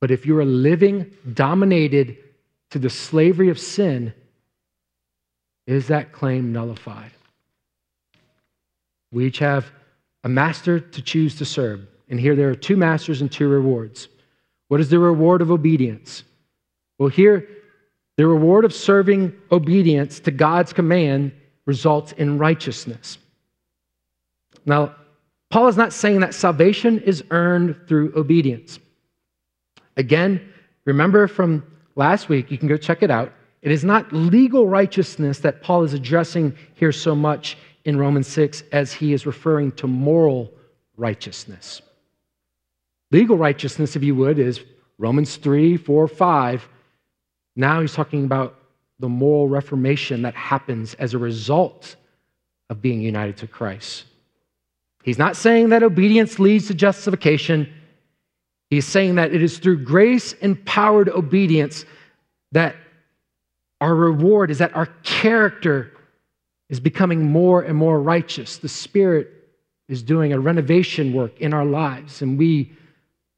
but 0.00 0.10
if 0.10 0.26
you 0.26 0.38
are 0.38 0.44
living 0.44 1.10
dominated 1.32 2.18
to 2.70 2.78
the 2.78 2.90
slavery 2.90 3.48
of 3.48 3.58
sin, 3.58 4.12
is 5.66 5.88
that 5.88 6.12
claim 6.12 6.52
nullified? 6.52 7.10
We 9.12 9.26
each 9.26 9.38
have 9.38 9.70
a 10.24 10.28
master 10.28 10.80
to 10.80 11.02
choose 11.02 11.36
to 11.36 11.44
serve. 11.44 11.86
And 12.08 12.20
here 12.20 12.36
there 12.36 12.50
are 12.50 12.54
two 12.54 12.76
masters 12.76 13.20
and 13.20 13.30
two 13.30 13.48
rewards. 13.48 14.08
What 14.68 14.80
is 14.80 14.90
the 14.90 14.98
reward 14.98 15.42
of 15.42 15.50
obedience? 15.50 16.24
Well, 16.98 17.08
here, 17.08 17.48
the 18.16 18.26
reward 18.26 18.64
of 18.64 18.72
serving 18.72 19.32
obedience 19.52 20.20
to 20.20 20.30
God's 20.30 20.72
command 20.72 21.32
results 21.66 22.12
in 22.12 22.38
righteousness. 22.38 23.18
Now, 24.64 24.94
Paul 25.50 25.68
is 25.68 25.76
not 25.76 25.92
saying 25.92 26.20
that 26.20 26.34
salvation 26.34 27.00
is 27.00 27.22
earned 27.30 27.76
through 27.86 28.12
obedience. 28.16 28.78
Again, 29.96 30.40
remember 30.84 31.28
from 31.28 31.64
last 31.94 32.28
week, 32.28 32.50
you 32.50 32.58
can 32.58 32.68
go 32.68 32.76
check 32.76 33.02
it 33.02 33.10
out. 33.10 33.32
It 33.62 33.70
is 33.70 33.84
not 33.84 34.12
legal 34.12 34.68
righteousness 34.68 35.40
that 35.40 35.62
Paul 35.62 35.82
is 35.84 35.92
addressing 35.92 36.56
here 36.74 36.92
so 36.92 37.14
much 37.14 37.56
in 37.84 37.98
Romans 37.98 38.26
6 38.28 38.62
as 38.72 38.92
he 38.92 39.12
is 39.12 39.26
referring 39.26 39.72
to 39.72 39.86
moral 39.86 40.52
righteousness. 40.96 41.82
Legal 43.10 43.36
righteousness, 43.36 43.96
if 43.96 44.02
you 44.02 44.14
would, 44.14 44.38
is 44.38 44.60
Romans 44.98 45.36
3, 45.36 45.76
4, 45.76 46.08
5. 46.08 46.68
Now 47.54 47.80
he's 47.80 47.94
talking 47.94 48.24
about 48.24 48.58
the 48.98 49.08
moral 49.08 49.48
reformation 49.48 50.22
that 50.22 50.34
happens 50.34 50.94
as 50.94 51.14
a 51.14 51.18
result 51.18 51.96
of 52.70 52.80
being 52.80 53.00
united 53.00 53.36
to 53.38 53.46
Christ. 53.46 54.04
He's 55.02 55.18
not 55.18 55.36
saying 55.36 55.68
that 55.68 55.82
obedience 55.82 56.38
leads 56.38 56.66
to 56.66 56.74
justification. 56.74 57.72
He's 58.70 58.86
saying 58.86 59.16
that 59.16 59.32
it 59.32 59.42
is 59.42 59.58
through 59.58 59.84
grace 59.84 60.32
empowered 60.34 61.08
obedience 61.08 61.84
that 62.52 62.74
our 63.80 63.94
reward 63.94 64.50
is 64.50 64.58
that 64.58 64.74
our 64.74 64.86
character 65.02 65.92
is 66.68 66.80
becoming 66.80 67.30
more 67.30 67.62
and 67.62 67.76
more 67.76 68.00
righteous. 68.00 68.58
The 68.58 68.68
Spirit 68.68 69.30
is 69.88 70.02
doing 70.02 70.32
a 70.32 70.40
renovation 70.40 71.12
work 71.12 71.40
in 71.40 71.54
our 71.54 71.64
lives, 71.64 72.22
and 72.22 72.38
we 72.38 72.72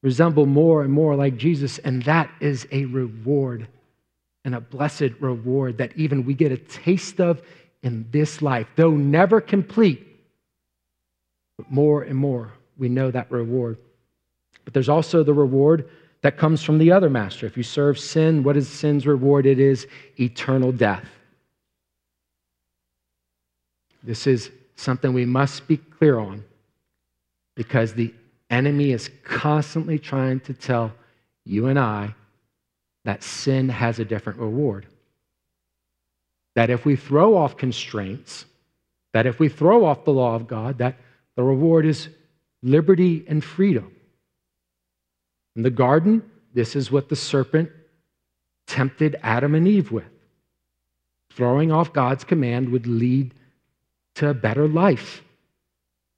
resemble 0.02 0.46
more 0.46 0.82
and 0.82 0.92
more 0.92 1.16
like 1.16 1.36
Jesus, 1.36 1.78
and 1.78 2.02
that 2.04 2.30
is 2.40 2.66
a 2.70 2.86
reward 2.86 3.68
and 4.44 4.54
a 4.54 4.60
blessed 4.60 5.10
reward 5.20 5.78
that 5.78 5.96
even 5.96 6.24
we 6.24 6.34
get 6.34 6.52
a 6.52 6.56
taste 6.56 7.20
of 7.20 7.42
in 7.82 8.06
this 8.10 8.42
life, 8.42 8.66
though 8.76 8.90
never 8.90 9.40
complete. 9.40 10.06
But 11.56 11.70
more 11.70 12.02
and 12.02 12.16
more, 12.16 12.52
we 12.76 12.88
know 12.88 13.10
that 13.10 13.30
reward. 13.30 13.78
But 14.64 14.74
there's 14.74 14.88
also 14.88 15.22
the 15.22 15.34
reward 15.34 15.88
that 16.22 16.36
comes 16.36 16.62
from 16.62 16.78
the 16.78 16.92
other 16.92 17.10
master. 17.10 17.46
If 17.46 17.56
you 17.56 17.62
serve 17.62 17.98
sin, 17.98 18.42
what 18.42 18.56
is 18.56 18.68
sin's 18.68 19.06
reward? 19.06 19.46
It 19.46 19.60
is 19.60 19.86
eternal 20.18 20.72
death. 20.72 21.04
This 24.02 24.26
is 24.26 24.50
something 24.76 25.12
we 25.12 25.26
must 25.26 25.66
be 25.66 25.76
clear 25.76 26.18
on 26.18 26.44
because 27.54 27.94
the 27.94 28.14
enemy 28.50 28.92
is 28.92 29.10
constantly 29.24 29.98
trying 29.98 30.40
to 30.40 30.54
tell 30.54 30.92
you 31.44 31.66
and 31.66 31.78
I 31.78 32.14
that 33.08 33.22
sin 33.22 33.70
has 33.70 33.98
a 33.98 34.04
different 34.04 34.38
reward. 34.38 34.86
That 36.56 36.68
if 36.68 36.84
we 36.84 36.94
throw 36.94 37.38
off 37.38 37.56
constraints, 37.56 38.44
that 39.14 39.24
if 39.24 39.40
we 39.40 39.48
throw 39.48 39.86
off 39.86 40.04
the 40.04 40.12
law 40.12 40.34
of 40.34 40.46
God, 40.46 40.76
that 40.76 40.96
the 41.34 41.42
reward 41.42 41.86
is 41.86 42.10
liberty 42.62 43.24
and 43.26 43.42
freedom. 43.42 43.96
In 45.56 45.62
the 45.62 45.70
garden, 45.70 46.22
this 46.52 46.76
is 46.76 46.92
what 46.92 47.08
the 47.08 47.16
serpent 47.16 47.70
tempted 48.66 49.16
Adam 49.22 49.54
and 49.54 49.66
Eve 49.66 49.90
with. 49.90 50.04
Throwing 51.30 51.72
off 51.72 51.94
God's 51.94 52.24
command 52.24 52.68
would 52.68 52.86
lead 52.86 53.32
to 54.16 54.28
a 54.28 54.34
better 54.34 54.68
life. 54.68 55.22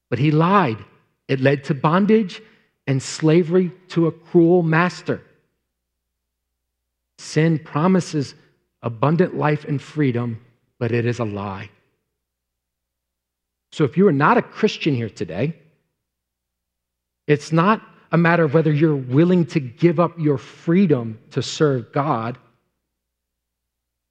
But 0.09 0.19
he 0.19 0.33
lied. 0.33 0.85
It 1.29 1.39
led 1.39 1.63
to 1.67 1.75
bondage 1.75 2.43
and 2.89 3.01
slavery 3.01 3.71
to 3.91 4.09
a 4.09 4.13
cruel 4.13 4.65
master. 4.65 5.23
Sin 7.21 7.59
promises 7.59 8.35
abundant 8.83 9.37
life 9.37 9.67
and 9.67 9.81
freedom, 9.81 10.41
but 10.79 10.91
it 10.91 11.05
is 11.05 11.19
a 11.19 11.25
lie. 11.25 11.69
So 13.73 13.85
if 13.85 13.99
you 13.99 14.09
are 14.09 14.13
not 14.13 14.39
a 14.39 14.43
Christian 14.43 14.95
here 14.95 15.11
today, 15.11 15.55
it's 17.27 17.53
not 17.53 17.83
a 18.11 18.17
matter 18.17 18.45
of 18.45 18.55
whether 18.55 18.73
you're 18.73 18.97
willing 18.97 19.45
to 19.49 19.61
give 19.61 20.01
up 20.01 20.19
your 20.19 20.39
freedom 20.39 21.19
to 21.33 21.43
serve 21.43 21.93
God. 21.93 22.39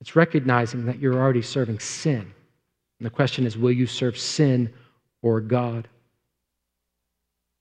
It's 0.01 0.15
recognizing 0.15 0.85
that 0.85 0.99
you're 0.99 1.17
already 1.17 1.41
serving 1.41 1.79
sin. 1.79 2.31
And 2.99 3.05
the 3.07 3.09
question 3.09 3.47
is 3.47 3.57
will 3.57 3.71
you 3.71 3.87
serve 3.87 4.19
sin 4.19 4.71
or 5.23 5.41
God? 5.41 5.87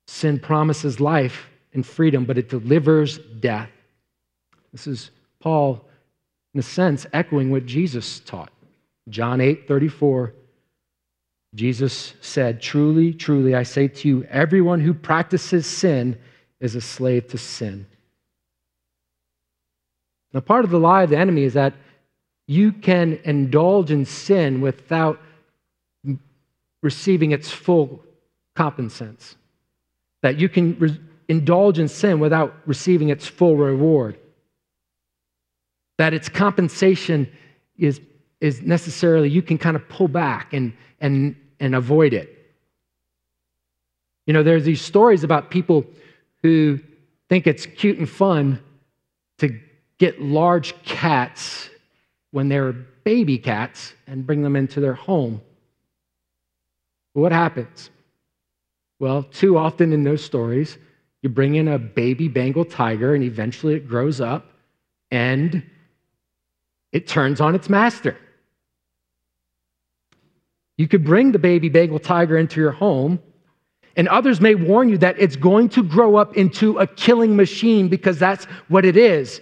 Sin 0.08 0.38
promises 0.38 1.00
life 1.00 1.48
and 1.72 1.86
freedom, 1.86 2.26
but 2.26 2.36
it 2.36 2.50
delivers 2.50 3.16
death. 3.40 3.70
This 4.72 4.86
is 4.86 5.10
Paul, 5.40 5.84
in 6.54 6.60
a 6.60 6.62
sense, 6.62 7.06
echoing 7.12 7.50
what 7.50 7.66
Jesus 7.66 8.20
taught. 8.20 8.50
John 9.08 9.40
8 9.40 9.66
34, 9.66 10.34
Jesus 11.54 12.14
said, 12.20 12.60
Truly, 12.60 13.12
truly, 13.14 13.54
I 13.54 13.62
say 13.62 13.88
to 13.88 14.08
you, 14.08 14.24
everyone 14.24 14.80
who 14.80 14.92
practices 14.92 15.66
sin 15.66 16.18
is 16.60 16.74
a 16.74 16.80
slave 16.80 17.28
to 17.28 17.38
sin. 17.38 17.86
Now, 20.32 20.40
part 20.40 20.64
of 20.64 20.70
the 20.70 20.78
lie 20.78 21.04
of 21.04 21.10
the 21.10 21.16
enemy 21.16 21.44
is 21.44 21.54
that 21.54 21.74
you 22.46 22.72
can 22.72 23.18
indulge 23.24 23.90
in 23.90 24.04
sin 24.04 24.60
without 24.60 25.20
receiving 26.82 27.32
its 27.32 27.50
full 27.50 28.02
compensance. 28.54 29.36
That 30.22 30.38
you 30.38 30.48
can 30.48 30.78
re- 30.78 31.00
indulge 31.28 31.78
in 31.78 31.88
sin 31.88 32.20
without 32.20 32.54
receiving 32.66 33.08
its 33.08 33.26
full 33.26 33.56
reward. 33.56 34.18
That 35.98 36.14
its 36.14 36.28
compensation 36.28 37.30
is, 37.76 38.00
is 38.40 38.62
necessarily, 38.62 39.28
you 39.28 39.42
can 39.42 39.58
kind 39.58 39.76
of 39.76 39.88
pull 39.88 40.08
back 40.08 40.52
and, 40.52 40.72
and, 41.00 41.36
and 41.60 41.74
avoid 41.74 42.14
it. 42.14 42.34
You 44.26 44.32
know, 44.32 44.42
there's 44.42 44.64
these 44.64 44.80
stories 44.80 45.24
about 45.24 45.50
people 45.50 45.84
who 46.42 46.78
think 47.28 47.46
it's 47.46 47.66
cute 47.66 47.98
and 47.98 48.08
fun 48.08 48.62
to 49.38 49.58
get 49.98 50.20
large 50.20 50.80
cats 50.82 51.68
when 52.30 52.48
they're 52.48 52.72
baby 52.72 53.38
cats 53.38 53.94
and 54.06 54.26
bring 54.26 54.42
them 54.42 54.54
into 54.54 54.80
their 54.80 54.94
home 54.94 55.40
what 57.18 57.32
happens? 57.32 57.90
Well, 59.00 59.24
too 59.24 59.58
often 59.58 59.92
in 59.92 60.04
those 60.04 60.24
stories, 60.24 60.78
you 61.22 61.28
bring 61.28 61.56
in 61.56 61.68
a 61.68 61.78
baby 61.78 62.28
Bengal 62.28 62.64
tiger 62.64 63.14
and 63.14 63.24
eventually 63.24 63.74
it 63.74 63.88
grows 63.88 64.20
up 64.20 64.46
and 65.10 65.62
it 66.92 67.06
turns 67.06 67.40
on 67.40 67.54
its 67.54 67.68
master. 67.68 68.16
You 70.76 70.86
could 70.88 71.04
bring 71.04 71.32
the 71.32 71.38
baby 71.38 71.68
Bengal 71.68 71.98
tiger 71.98 72.38
into 72.38 72.60
your 72.60 72.70
home, 72.70 73.20
and 73.96 74.08
others 74.08 74.40
may 74.40 74.54
warn 74.54 74.88
you 74.88 74.98
that 74.98 75.18
it's 75.18 75.36
going 75.36 75.68
to 75.70 75.82
grow 75.82 76.16
up 76.16 76.36
into 76.36 76.78
a 76.78 76.86
killing 76.86 77.34
machine 77.34 77.88
because 77.88 78.18
that's 78.18 78.44
what 78.68 78.84
it 78.84 78.96
is. 78.96 79.40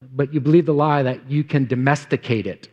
But 0.00 0.32
you 0.32 0.40
believe 0.40 0.66
the 0.66 0.72
lie 0.72 1.02
that 1.02 1.30
you 1.30 1.44
can 1.44 1.66
domesticate 1.66 2.46
it. 2.46 2.68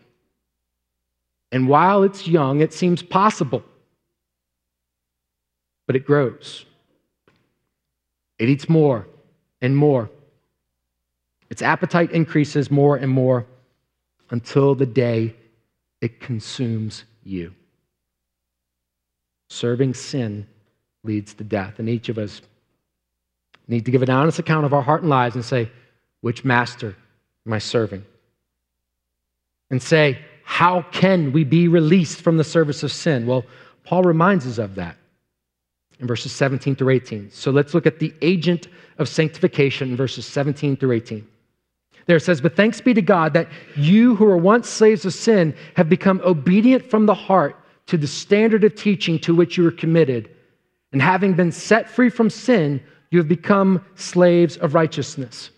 And 1.52 1.68
while 1.68 2.04
it's 2.04 2.28
young, 2.28 2.62
it 2.62 2.74
seems 2.74 3.04
possible. 3.04 3.64
But 5.88 5.96
it 5.96 6.06
grows. 6.06 6.66
It 8.40 8.50
eats 8.50 8.70
more 8.70 9.08
and 9.62 9.76
more. 9.76 10.10
Its 11.50 11.62
appetite 11.62 12.12
increases 12.12 12.72
more 12.72 12.96
and 12.96 13.12
more 13.12 13.46
until 14.30 14.76
the 14.76 14.86
day 14.86 15.36
it 16.02 16.20
consumes 16.20 17.04
you. 17.24 17.54
Serving 19.50 19.94
sin 19.94 20.48
leads 21.04 21.34
to 21.36 21.44
death, 21.44 21.80
and 21.80 21.88
each 21.88 22.10
of 22.10 22.18
us 22.18 22.42
need 23.68 23.86
to 23.86 23.92
give 23.92 24.02
an 24.02 24.10
honest 24.10 24.40
account 24.40 24.66
of 24.66 24.74
our 24.74 24.82
heart 24.82 25.02
and 25.02 25.10
lives 25.10 25.36
and 25.36 25.46
say, 25.46 25.70
Which 26.22 26.44
master 26.44 26.96
am 27.46 27.54
I 27.54 27.60
serving? 27.60 28.04
And 29.70 29.82
say, 29.82 30.20
how 30.46 30.84
can 30.92 31.34
we 31.34 31.44
be 31.44 31.68
released 31.68 32.22
from 32.22 32.38
the 32.38 32.44
service 32.44 32.84
of 32.84 32.92
sin? 32.92 33.26
Well, 33.26 33.44
Paul 33.84 34.04
reminds 34.04 34.46
us 34.46 34.60
of 34.60 34.76
that 34.76 34.96
in 36.00 36.06
verses 36.06 36.32
17 36.32 36.76
through 36.76 36.92
18. 36.92 37.32
So 37.32 37.50
let's 37.50 37.74
look 37.74 37.88
at 37.88 38.00
the 38.00 38.14
agent 38.22 38.68
of 39.00 39.10
sanctification 39.10 39.90
in 39.90 39.98
verses 39.98 40.26
17 40.26 40.78
through 40.78 40.92
18. 40.92 41.28
There 42.06 42.18
it 42.18 42.22
says, 42.22 42.42
But 42.42 42.56
thanks 42.56 42.82
be 42.82 42.94
to 42.94 43.02
God 43.02 43.34
that 43.34 43.50
you 43.76 44.16
who 44.16 44.26
were 44.26 44.38
once 44.38 44.70
slaves 44.70 45.06
of 45.06 45.14
sin 45.14 45.56
have 45.76 45.90
become 45.90 46.22
obedient 46.24 46.90
from 46.90 47.06
the 47.06 47.14
heart 47.14 47.60
to 47.88 47.98
the 47.98 48.08
standard 48.08 48.64
of 48.64 48.76
teaching 48.76 49.20
to 49.20 49.36
which 49.36 49.58
you 49.58 49.64
were 49.64 49.72
committed. 49.72 50.30
And 50.92 51.02
having 51.02 51.34
been 51.34 51.52
set 51.52 51.90
free 51.90 52.10
from 52.10 52.30
sin, 52.30 52.82
you 53.12 53.20
have 53.20 53.28
become 53.28 53.84
slaves 53.96 54.58
of 54.58 54.74
righteousness. 54.74 55.50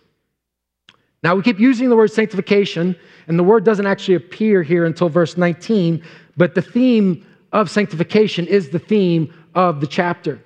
Now, 1.23 1.35
we 1.35 1.41
keep 1.41 1.59
using 1.59 1.89
the 1.89 1.95
word 1.95 2.11
sanctification, 2.11 2.95
and 3.27 3.37
the 3.37 3.43
word 3.43 3.63
doesn't 3.63 3.85
actually 3.85 4.15
appear 4.15 4.63
here 4.63 4.85
until 4.85 5.09
verse 5.09 5.35
19, 5.35 6.03
but 6.37 6.55
the 6.55 6.61
theme 6.61 7.25
of 7.51 7.69
sanctification 7.69 8.45
is 8.47 8.69
the 8.69 8.79
theme 8.79 9.33
of 9.55 9.81
the 9.81 9.87
chapter. 9.87 10.41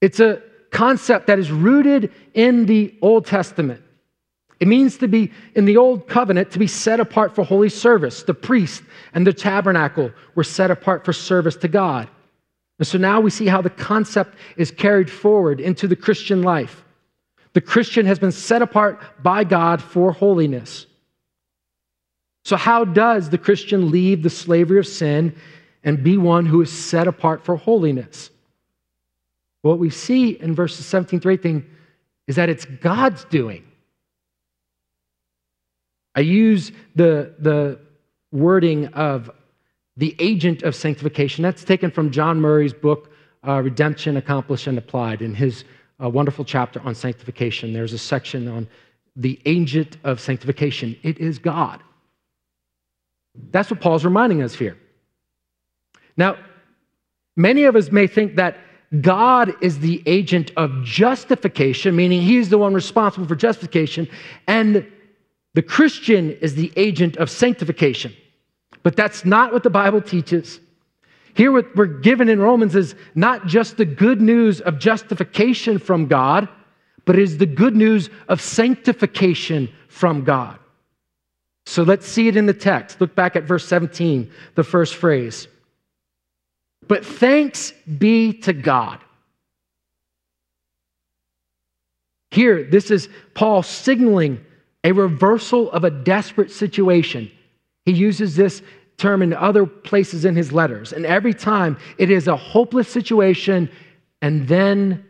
It's 0.00 0.20
a 0.20 0.42
concept 0.70 1.26
that 1.26 1.38
is 1.38 1.50
rooted 1.50 2.12
in 2.34 2.66
the 2.66 2.94
Old 3.02 3.26
Testament. 3.26 3.82
It 4.58 4.68
means 4.68 4.96
to 4.98 5.08
be 5.08 5.32
in 5.54 5.66
the 5.66 5.76
Old 5.76 6.08
Covenant, 6.08 6.50
to 6.52 6.58
be 6.58 6.66
set 6.66 6.98
apart 6.98 7.34
for 7.34 7.44
holy 7.44 7.68
service. 7.68 8.22
The 8.22 8.34
priest 8.34 8.82
and 9.12 9.26
the 9.26 9.32
tabernacle 9.32 10.10
were 10.34 10.44
set 10.44 10.70
apart 10.70 11.04
for 11.04 11.12
service 11.12 11.56
to 11.56 11.68
God. 11.68 12.08
And 12.78 12.86
so 12.86 12.98
now 12.98 13.20
we 13.20 13.30
see 13.30 13.46
how 13.46 13.60
the 13.60 13.70
concept 13.70 14.34
is 14.56 14.70
carried 14.70 15.10
forward 15.10 15.60
into 15.60 15.86
the 15.86 15.96
Christian 15.96 16.42
life. 16.42 16.84
The 17.52 17.60
Christian 17.60 18.06
has 18.06 18.18
been 18.18 18.32
set 18.32 18.62
apart 18.62 19.00
by 19.22 19.44
God 19.44 19.82
for 19.82 20.12
holiness. 20.12 20.86
So, 22.44 22.56
how 22.56 22.84
does 22.84 23.30
the 23.30 23.38
Christian 23.38 23.90
leave 23.90 24.22
the 24.22 24.30
slavery 24.30 24.78
of 24.78 24.86
sin 24.86 25.34
and 25.82 26.04
be 26.04 26.16
one 26.16 26.46
who 26.46 26.62
is 26.62 26.70
set 26.70 27.08
apart 27.08 27.44
for 27.44 27.56
holiness? 27.56 28.30
What 29.62 29.78
we 29.78 29.90
see 29.90 30.30
in 30.30 30.54
verses 30.54 30.86
17 30.86 31.18
through 31.18 31.32
18 31.32 31.70
is 32.28 32.36
that 32.36 32.48
it's 32.48 32.64
God's 32.64 33.24
doing. 33.24 33.65
I 36.16 36.20
use 36.20 36.72
the, 36.94 37.34
the 37.38 37.78
wording 38.32 38.86
of 38.88 39.30
the 39.96 40.16
agent 40.18 40.62
of 40.62 40.74
sanctification. 40.74 41.42
That's 41.42 41.64
taken 41.64 41.90
from 41.90 42.10
John 42.10 42.40
Murray's 42.40 42.72
book, 42.72 43.10
uh, 43.46 43.62
Redemption 43.62 44.16
Accomplished 44.16 44.66
and 44.66 44.78
Applied, 44.78 45.22
in 45.22 45.34
his 45.34 45.64
a 45.98 46.08
wonderful 46.08 46.44
chapter 46.44 46.80
on 46.80 46.94
sanctification. 46.94 47.72
There's 47.72 47.94
a 47.94 47.98
section 47.98 48.48
on 48.48 48.68
the 49.14 49.40
agent 49.46 49.96
of 50.04 50.20
sanctification. 50.20 50.96
It 51.02 51.18
is 51.18 51.38
God. 51.38 51.82
That's 53.50 53.70
what 53.70 53.80
Paul's 53.80 54.04
reminding 54.04 54.42
us 54.42 54.54
here. 54.54 54.76
Now, 56.16 56.36
many 57.34 57.64
of 57.64 57.76
us 57.76 57.90
may 57.90 58.06
think 58.06 58.36
that 58.36 58.58
God 59.00 59.54
is 59.62 59.78
the 59.78 60.02
agent 60.06 60.52
of 60.56 60.82
justification, 60.84 61.96
meaning 61.96 62.20
he's 62.20 62.50
the 62.50 62.58
one 62.58 62.74
responsible 62.74 63.26
for 63.26 63.36
justification, 63.36 64.06
and 64.46 64.86
the 65.56 65.62
Christian 65.62 66.32
is 66.42 66.54
the 66.54 66.70
agent 66.76 67.16
of 67.16 67.30
sanctification. 67.30 68.14
But 68.82 68.94
that's 68.94 69.24
not 69.24 69.54
what 69.54 69.62
the 69.62 69.70
Bible 69.70 70.02
teaches. 70.02 70.60
Here, 71.32 71.50
what 71.50 71.74
we're 71.74 71.86
given 71.86 72.28
in 72.28 72.40
Romans 72.40 72.76
is 72.76 72.94
not 73.14 73.46
just 73.46 73.78
the 73.78 73.86
good 73.86 74.20
news 74.20 74.60
of 74.60 74.78
justification 74.78 75.78
from 75.78 76.08
God, 76.08 76.46
but 77.06 77.18
it 77.18 77.22
is 77.22 77.38
the 77.38 77.46
good 77.46 77.74
news 77.74 78.10
of 78.28 78.42
sanctification 78.42 79.72
from 79.88 80.24
God. 80.24 80.58
So 81.64 81.84
let's 81.84 82.06
see 82.06 82.28
it 82.28 82.36
in 82.36 82.44
the 82.44 82.52
text. 82.52 83.00
Look 83.00 83.14
back 83.14 83.34
at 83.34 83.44
verse 83.44 83.66
17, 83.66 84.30
the 84.56 84.62
first 84.62 84.94
phrase. 84.94 85.48
But 86.86 87.02
thanks 87.02 87.72
be 87.98 88.34
to 88.40 88.52
God. 88.52 88.98
Here, 92.30 92.62
this 92.62 92.90
is 92.90 93.08
Paul 93.32 93.62
signaling 93.62 94.44
a 94.86 94.92
reversal 94.92 95.70
of 95.72 95.82
a 95.82 95.90
desperate 95.90 96.52
situation. 96.52 97.28
He 97.84 97.92
uses 97.92 98.36
this 98.36 98.62
term 98.98 99.20
in 99.20 99.32
other 99.32 99.66
places 99.66 100.24
in 100.24 100.36
his 100.36 100.52
letters. 100.52 100.92
And 100.92 101.04
every 101.04 101.34
time 101.34 101.76
it 101.98 102.08
is 102.08 102.28
a 102.28 102.36
hopeless 102.36 102.88
situation, 102.88 103.68
and 104.22 104.46
then, 104.46 105.04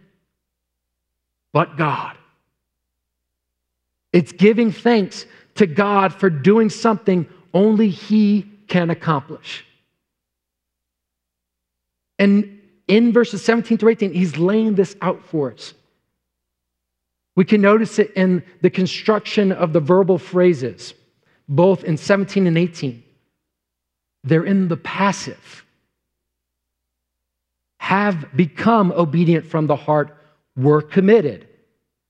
but 1.52 1.76
God. 1.76 2.16
It's 4.14 4.32
giving 4.32 4.72
thanks 4.72 5.26
to 5.56 5.66
God 5.66 6.14
for 6.14 6.30
doing 6.30 6.70
something 6.70 7.28
only 7.52 7.90
He 7.90 8.50
can 8.68 8.88
accomplish. 8.88 9.66
And 12.18 12.60
in 12.88 13.12
verses 13.12 13.44
17 13.44 13.76
to 13.78 13.88
18, 13.90 14.14
He's 14.14 14.38
laying 14.38 14.74
this 14.74 14.96
out 15.02 15.22
for 15.26 15.52
us. 15.52 15.74
We 17.36 17.44
can 17.44 17.60
notice 17.60 17.98
it 17.98 18.12
in 18.16 18.42
the 18.62 18.70
construction 18.70 19.52
of 19.52 19.72
the 19.72 19.80
verbal 19.80 20.18
phrases, 20.18 20.94
both 21.48 21.84
in 21.84 21.98
17 21.98 22.46
and 22.46 22.58
18. 22.58 23.02
They're 24.24 24.44
in 24.44 24.68
the 24.68 24.78
passive. 24.78 25.64
Have 27.78 28.34
become 28.34 28.90
obedient 28.90 29.46
from 29.46 29.66
the 29.66 29.76
heart, 29.76 30.16
were 30.56 30.82
committed. 30.82 31.46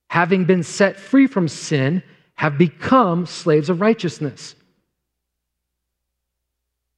Having 0.08 0.44
been 0.44 0.62
set 0.62 0.96
free 0.96 1.26
from 1.26 1.48
sin, 1.48 2.02
have 2.36 2.56
become 2.56 3.26
slaves 3.26 3.68
of 3.68 3.80
righteousness. 3.80 4.54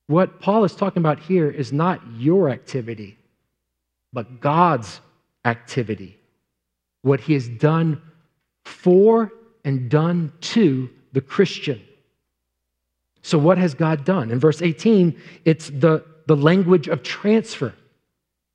What 0.06 0.40
Paul 0.40 0.64
is 0.64 0.74
talking 0.74 1.00
about 1.00 1.18
here 1.18 1.50
is 1.50 1.72
not 1.72 2.00
your 2.16 2.50
activity, 2.50 3.18
but 4.12 4.40
God's 4.40 5.00
activity. 5.44 6.18
What 7.02 7.20
he 7.20 7.34
has 7.34 7.48
done 7.48 8.02
for 8.68 9.32
and 9.64 9.90
done 9.90 10.32
to 10.40 10.88
the 11.12 11.20
Christian. 11.20 11.82
So, 13.22 13.38
what 13.38 13.58
has 13.58 13.74
God 13.74 14.04
done? 14.04 14.30
In 14.30 14.38
verse 14.38 14.62
18, 14.62 15.20
it's 15.44 15.68
the, 15.70 16.04
the 16.26 16.36
language 16.36 16.88
of 16.88 17.02
transfer. 17.02 17.74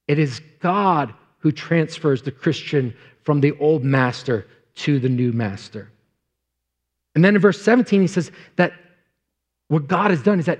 It 0.07 0.19
is 0.19 0.41
God 0.59 1.13
who 1.39 1.51
transfers 1.51 2.21
the 2.21 2.31
Christian 2.31 2.95
from 3.23 3.41
the 3.41 3.51
old 3.59 3.83
master 3.83 4.47
to 4.75 4.99
the 4.99 5.09
new 5.09 5.31
master. 5.33 5.91
And 7.15 7.23
then 7.23 7.35
in 7.35 7.41
verse 7.41 7.61
17, 7.61 8.01
he 8.01 8.07
says 8.07 8.31
that 8.55 8.73
what 9.67 9.87
God 9.87 10.11
has 10.11 10.21
done 10.21 10.39
is 10.39 10.45
that 10.45 10.59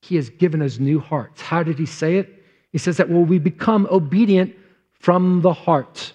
he 0.00 0.16
has 0.16 0.30
given 0.30 0.62
us 0.62 0.78
new 0.78 0.98
hearts. 0.98 1.40
How 1.40 1.62
did 1.62 1.78
he 1.78 1.86
say 1.86 2.16
it? 2.16 2.44
He 2.72 2.78
says 2.78 2.96
that 2.96 3.08
well, 3.08 3.24
we 3.24 3.38
become 3.38 3.86
obedient 3.90 4.54
from 4.92 5.42
the 5.42 5.52
heart. 5.52 6.12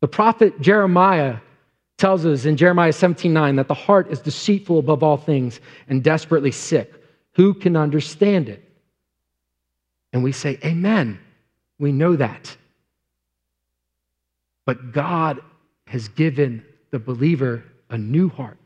The 0.00 0.08
prophet 0.08 0.60
Jeremiah 0.60 1.36
tells 1.98 2.24
us 2.24 2.46
in 2.46 2.56
Jeremiah 2.56 2.92
17 2.92 3.32
9 3.32 3.56
that 3.56 3.68
the 3.68 3.74
heart 3.74 4.10
is 4.10 4.20
deceitful 4.20 4.78
above 4.78 5.02
all 5.02 5.16
things 5.16 5.60
and 5.88 6.02
desperately 6.02 6.50
sick. 6.50 6.92
Who 7.34 7.54
can 7.54 7.76
understand 7.76 8.48
it? 8.48 8.64
And 10.12 10.24
we 10.24 10.32
say, 10.32 10.58
Amen. 10.64 11.20
We 11.78 11.92
know 11.92 12.16
that. 12.16 12.56
But 14.66 14.92
God 14.92 15.40
has 15.86 16.08
given 16.08 16.64
the 16.90 16.98
believer 16.98 17.64
a 17.88 17.98
new 17.98 18.28
heart. 18.28 18.58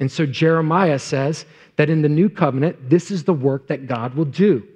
And 0.00 0.10
so 0.10 0.26
Jeremiah 0.26 0.98
says 0.98 1.46
that 1.76 1.88
in 1.88 2.02
the 2.02 2.08
new 2.08 2.28
covenant, 2.28 2.90
this 2.90 3.10
is 3.10 3.24
the 3.24 3.32
work 3.32 3.68
that 3.68 3.86
God 3.86 4.14
will 4.14 4.24
do. 4.24 4.66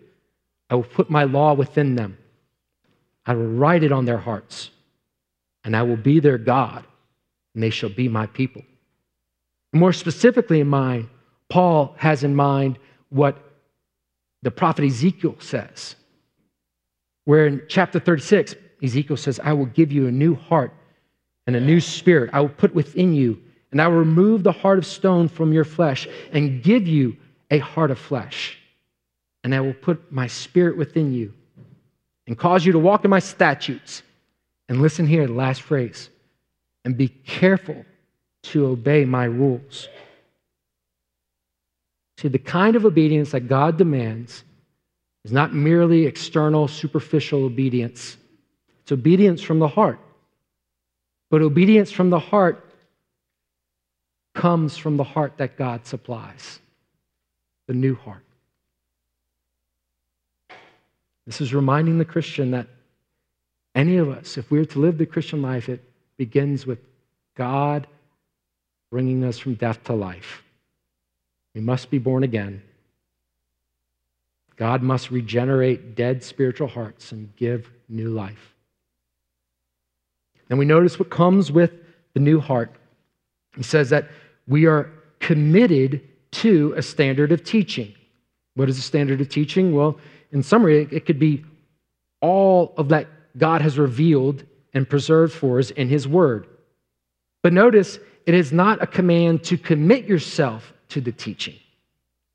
I 0.70 0.74
will 0.74 0.84
put 0.84 1.10
my 1.10 1.24
law 1.24 1.54
within 1.54 1.94
them, 1.94 2.16
I 3.26 3.34
will 3.34 3.46
write 3.46 3.82
it 3.82 3.92
on 3.92 4.04
their 4.04 4.18
hearts, 4.18 4.70
and 5.64 5.76
I 5.76 5.82
will 5.82 5.96
be 5.96 6.20
their 6.20 6.38
God 6.38 6.84
and 7.54 7.62
they 7.62 7.70
shall 7.70 7.90
be 7.90 8.08
my 8.08 8.26
people. 8.26 8.62
More 9.72 9.92
specifically, 9.92 10.60
in 10.60 10.68
mind, 10.68 11.08
Paul 11.48 11.94
has 11.98 12.24
in 12.24 12.34
mind 12.34 12.78
what 13.10 13.36
the 14.42 14.50
prophet 14.50 14.84
Ezekiel 14.84 15.36
says, 15.40 15.96
where 17.24 17.46
in 17.46 17.62
chapter 17.68 17.98
36, 17.98 18.54
Ezekiel 18.82 19.16
says, 19.16 19.40
I 19.42 19.52
will 19.52 19.66
give 19.66 19.92
you 19.92 20.06
a 20.06 20.12
new 20.12 20.34
heart 20.34 20.72
and 21.46 21.56
a 21.56 21.60
new 21.60 21.80
spirit. 21.80 22.30
I 22.32 22.40
will 22.40 22.48
put 22.48 22.74
within 22.74 23.12
you, 23.12 23.40
and 23.72 23.82
I 23.82 23.88
will 23.88 23.98
remove 23.98 24.42
the 24.42 24.52
heart 24.52 24.78
of 24.78 24.86
stone 24.86 25.28
from 25.28 25.52
your 25.52 25.64
flesh 25.64 26.06
and 26.32 26.62
give 26.62 26.86
you 26.86 27.16
a 27.50 27.58
heart 27.58 27.90
of 27.90 27.98
flesh. 27.98 28.58
And 29.44 29.54
I 29.54 29.60
will 29.60 29.74
put 29.74 30.12
my 30.12 30.26
spirit 30.26 30.76
within 30.76 31.12
you 31.12 31.32
and 32.26 32.38
cause 32.38 32.64
you 32.64 32.72
to 32.72 32.78
walk 32.78 33.04
in 33.04 33.10
my 33.10 33.18
statutes. 33.18 34.02
And 34.68 34.82
listen 34.82 35.06
here, 35.06 35.26
the 35.26 35.32
last 35.32 35.62
phrase 35.62 36.10
and 36.84 36.96
be 36.96 37.08
careful 37.08 37.84
to 38.42 38.66
obey 38.66 39.04
my 39.04 39.24
rules. 39.24 39.88
See, 42.18 42.28
the 42.28 42.38
kind 42.38 42.76
of 42.76 42.84
obedience 42.84 43.32
that 43.32 43.48
God 43.48 43.76
demands 43.76 44.42
is 45.24 45.32
not 45.32 45.52
merely 45.52 46.06
external, 46.06 46.66
superficial 46.66 47.44
obedience, 47.44 48.16
it's 48.82 48.92
obedience 48.92 49.42
from 49.42 49.58
the 49.58 49.68
heart. 49.68 50.00
But 51.30 51.42
obedience 51.42 51.92
from 51.92 52.08
the 52.08 52.18
heart 52.18 52.64
comes 54.34 54.78
from 54.78 54.96
the 54.96 55.04
heart 55.04 55.34
that 55.36 55.58
God 55.58 55.86
supplies, 55.86 56.58
the 57.66 57.74
new 57.74 57.94
heart. 57.96 58.24
This 61.26 61.42
is 61.42 61.52
reminding 61.52 61.98
the 61.98 62.06
Christian 62.06 62.52
that 62.52 62.68
any 63.78 63.96
of 63.96 64.08
us, 64.08 64.36
if 64.36 64.50
we 64.50 64.58
are 64.58 64.64
to 64.64 64.80
live 64.80 64.98
the 64.98 65.06
Christian 65.06 65.40
life, 65.40 65.68
it 65.68 65.80
begins 66.16 66.66
with 66.66 66.80
God 67.36 67.86
bringing 68.90 69.22
us 69.22 69.38
from 69.38 69.54
death 69.54 69.84
to 69.84 69.92
life. 69.92 70.42
We 71.54 71.60
must 71.60 71.88
be 71.88 71.98
born 71.98 72.24
again. 72.24 72.60
God 74.56 74.82
must 74.82 75.12
regenerate 75.12 75.94
dead 75.94 76.24
spiritual 76.24 76.66
hearts 76.66 77.12
and 77.12 77.34
give 77.36 77.70
new 77.88 78.08
life. 78.08 78.52
And 80.50 80.58
we 80.58 80.64
notice 80.64 80.98
what 80.98 81.08
comes 81.08 81.52
with 81.52 81.70
the 82.14 82.20
new 82.20 82.40
heart. 82.40 82.74
He 83.54 83.62
says 83.62 83.90
that 83.90 84.08
we 84.48 84.66
are 84.66 84.90
committed 85.20 86.02
to 86.32 86.74
a 86.76 86.82
standard 86.82 87.30
of 87.30 87.44
teaching. 87.44 87.94
What 88.56 88.68
is 88.68 88.76
a 88.76 88.82
standard 88.82 89.20
of 89.20 89.28
teaching? 89.28 89.72
Well, 89.72 90.00
in 90.32 90.42
summary, 90.42 90.88
it 90.90 91.06
could 91.06 91.20
be 91.20 91.44
all 92.20 92.74
of 92.76 92.88
that 92.88 93.06
God 93.38 93.62
has 93.62 93.78
revealed 93.78 94.44
and 94.74 94.88
preserved 94.88 95.32
for 95.32 95.58
us 95.58 95.70
in 95.70 95.88
His 95.88 96.06
Word. 96.06 96.46
But 97.42 97.52
notice, 97.52 97.98
it 98.26 98.34
is 98.34 98.52
not 98.52 98.82
a 98.82 98.86
command 98.86 99.44
to 99.44 99.56
commit 99.56 100.04
yourself 100.04 100.72
to 100.90 101.00
the 101.00 101.12
teaching, 101.12 101.56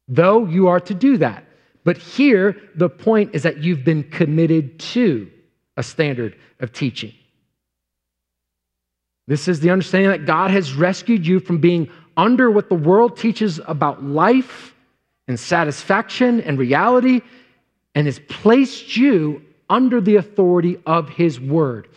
though 0.07 0.45
you 0.45 0.67
are 0.67 0.79
to 0.79 0.93
do 0.93 1.17
that. 1.17 1.45
But 1.83 1.97
here, 1.97 2.57
the 2.75 2.89
point 2.89 3.35
is 3.35 3.43
that 3.43 3.57
you've 3.57 3.83
been 3.83 4.03
committed 4.03 4.79
to 4.79 5.29
a 5.75 5.83
standard 5.83 6.37
of 6.59 6.71
teaching. 6.71 7.13
This 9.27 9.47
is 9.47 9.59
the 9.59 9.69
understanding 9.69 10.11
that 10.11 10.25
God 10.25 10.51
has 10.51 10.73
rescued 10.73 11.25
you 11.25 11.39
from 11.39 11.59
being 11.59 11.89
under 12.17 12.51
what 12.51 12.69
the 12.69 12.75
world 12.75 13.17
teaches 13.17 13.59
about 13.67 14.03
life 14.03 14.73
and 15.27 15.39
satisfaction 15.39 16.41
and 16.41 16.59
reality 16.59 17.21
and 17.95 18.07
has 18.07 18.19
placed 18.27 18.97
you 18.97 19.41
under 19.73 19.99
the 19.99 20.17
authority 20.17 20.77
of 20.85 21.09
His 21.09 21.39
Word. 21.39 21.87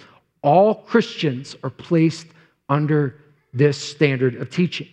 All 0.41 0.75
Christians 0.75 1.55
are 1.63 1.69
placed 1.69 2.27
under 2.71 3.21
this 3.53 3.77
standard 3.77 4.37
of 4.37 4.49
teaching. 4.49 4.89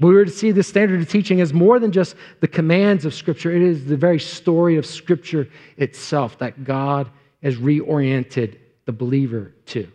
We 0.00 0.14
were 0.14 0.24
to 0.24 0.30
see 0.30 0.50
the 0.50 0.62
standard 0.62 1.02
of 1.02 1.10
teaching 1.10 1.42
as 1.42 1.52
more 1.52 1.78
than 1.78 1.92
just 1.92 2.16
the 2.40 2.48
commands 2.48 3.04
of 3.04 3.12
Scripture, 3.12 3.54
it 3.54 3.60
is 3.60 3.84
the 3.84 3.98
very 3.98 4.18
story 4.18 4.78
of 4.78 4.86
Scripture 4.86 5.46
itself 5.76 6.38
that 6.38 6.64
God 6.64 7.10
has 7.42 7.56
reoriented 7.56 8.56
the 8.86 8.92
believer 8.92 9.52
to. 9.66 9.86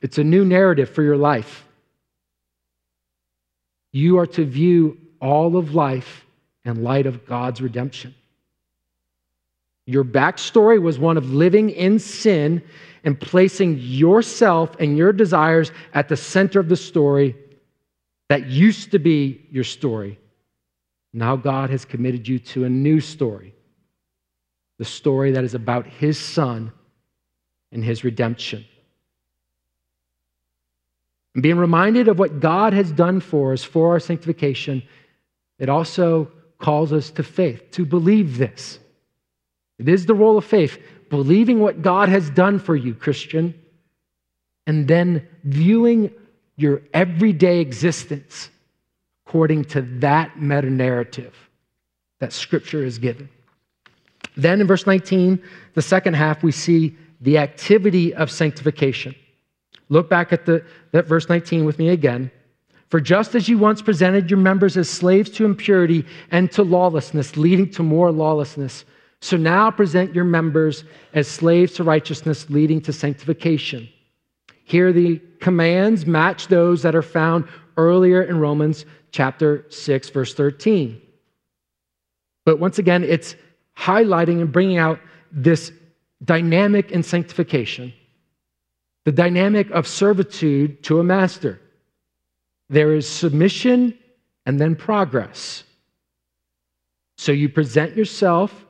It's 0.00 0.16
a 0.16 0.24
new 0.24 0.46
narrative 0.46 0.88
for 0.88 1.02
your 1.02 1.18
life. 1.18 1.66
You 3.92 4.16
are 4.18 4.26
to 4.28 4.46
view 4.46 4.96
all 5.20 5.58
of 5.58 5.74
life 5.74 6.24
in 6.64 6.82
light 6.82 7.04
of 7.04 7.26
God's 7.26 7.60
redemption. 7.60 8.14
Your 9.88 10.04
backstory 10.04 10.82
was 10.82 10.98
one 10.98 11.16
of 11.16 11.32
living 11.32 11.70
in 11.70 11.98
sin 11.98 12.62
and 13.04 13.18
placing 13.18 13.78
yourself 13.78 14.76
and 14.78 14.98
your 14.98 15.14
desires 15.14 15.72
at 15.94 16.10
the 16.10 16.16
center 16.16 16.60
of 16.60 16.68
the 16.68 16.76
story 16.76 17.34
that 18.28 18.48
used 18.48 18.90
to 18.90 18.98
be 18.98 19.46
your 19.50 19.64
story. 19.64 20.18
Now 21.14 21.36
God 21.36 21.70
has 21.70 21.86
committed 21.86 22.28
you 22.28 22.38
to 22.38 22.66
a 22.66 22.68
new 22.68 23.00
story 23.00 23.54
the 24.76 24.84
story 24.84 25.32
that 25.32 25.42
is 25.42 25.54
about 25.54 25.86
His 25.86 26.18
Son 26.18 26.70
and 27.72 27.82
His 27.82 28.04
redemption. 28.04 28.66
And 31.34 31.42
being 31.42 31.56
reminded 31.56 32.08
of 32.08 32.18
what 32.18 32.40
God 32.40 32.74
has 32.74 32.92
done 32.92 33.20
for 33.20 33.54
us 33.54 33.64
for 33.64 33.92
our 33.92 34.00
sanctification, 34.00 34.82
it 35.58 35.70
also 35.70 36.30
calls 36.58 36.92
us 36.92 37.10
to 37.12 37.22
faith, 37.22 37.70
to 37.70 37.86
believe 37.86 38.36
this. 38.36 38.78
It 39.78 39.88
is 39.88 40.06
the 40.06 40.14
role 40.14 40.36
of 40.36 40.44
faith, 40.44 40.78
believing 41.08 41.60
what 41.60 41.82
God 41.82 42.08
has 42.08 42.30
done 42.30 42.58
for 42.58 42.76
you, 42.76 42.94
Christian, 42.94 43.54
and 44.66 44.88
then 44.88 45.26
viewing 45.44 46.10
your 46.56 46.82
everyday 46.92 47.60
existence 47.60 48.50
according 49.26 49.64
to 49.64 49.82
that 50.00 50.40
meta 50.40 50.68
narrative 50.68 51.34
that 52.18 52.32
Scripture 52.32 52.84
is 52.84 52.98
given. 52.98 53.28
Then 54.36 54.60
in 54.60 54.66
verse 54.66 54.86
19, 54.86 55.42
the 55.74 55.82
second 55.82 56.14
half, 56.14 56.42
we 56.42 56.52
see 56.52 56.96
the 57.20 57.38
activity 57.38 58.14
of 58.14 58.30
sanctification. 58.30 59.14
Look 59.88 60.08
back 60.08 60.32
at 60.32 60.46
the, 60.46 60.64
that 60.92 61.06
verse 61.06 61.28
19 61.28 61.64
with 61.64 61.78
me 61.78 61.88
again. 61.90 62.30
For 62.88 63.00
just 63.00 63.34
as 63.34 63.48
you 63.48 63.58
once 63.58 63.82
presented 63.82 64.30
your 64.30 64.38
members 64.38 64.76
as 64.76 64.88
slaves 64.88 65.30
to 65.30 65.44
impurity 65.44 66.06
and 66.30 66.50
to 66.52 66.62
lawlessness, 66.62 67.36
leading 67.36 67.70
to 67.72 67.82
more 67.82 68.10
lawlessness, 68.10 68.84
so 69.20 69.36
now 69.36 69.70
present 69.70 70.14
your 70.14 70.24
members 70.24 70.84
as 71.14 71.28
slaves 71.28 71.72
to 71.74 71.84
righteousness, 71.84 72.48
leading 72.50 72.80
to 72.82 72.92
sanctification. 72.92 73.88
Here, 74.64 74.92
the 74.92 75.20
commands 75.40 76.06
match 76.06 76.48
those 76.48 76.82
that 76.82 76.94
are 76.94 77.02
found 77.02 77.48
earlier 77.76 78.22
in 78.22 78.38
Romans 78.38 78.84
chapter 79.10 79.64
6, 79.70 80.10
verse 80.10 80.34
13. 80.34 81.00
But 82.44 82.58
once 82.58 82.78
again, 82.78 83.02
it's 83.02 83.34
highlighting 83.76 84.40
and 84.40 84.52
bringing 84.52 84.78
out 84.78 85.00
this 85.32 85.72
dynamic 86.24 86.90
in 86.90 87.02
sanctification, 87.02 87.92
the 89.04 89.12
dynamic 89.12 89.70
of 89.70 89.86
servitude 89.86 90.82
to 90.84 91.00
a 91.00 91.04
master. 91.04 91.60
There 92.68 92.94
is 92.94 93.08
submission 93.08 93.98
and 94.46 94.60
then 94.60 94.76
progress. 94.76 95.64
So 97.16 97.32
you 97.32 97.48
present 97.48 97.96
yourself 97.96 98.66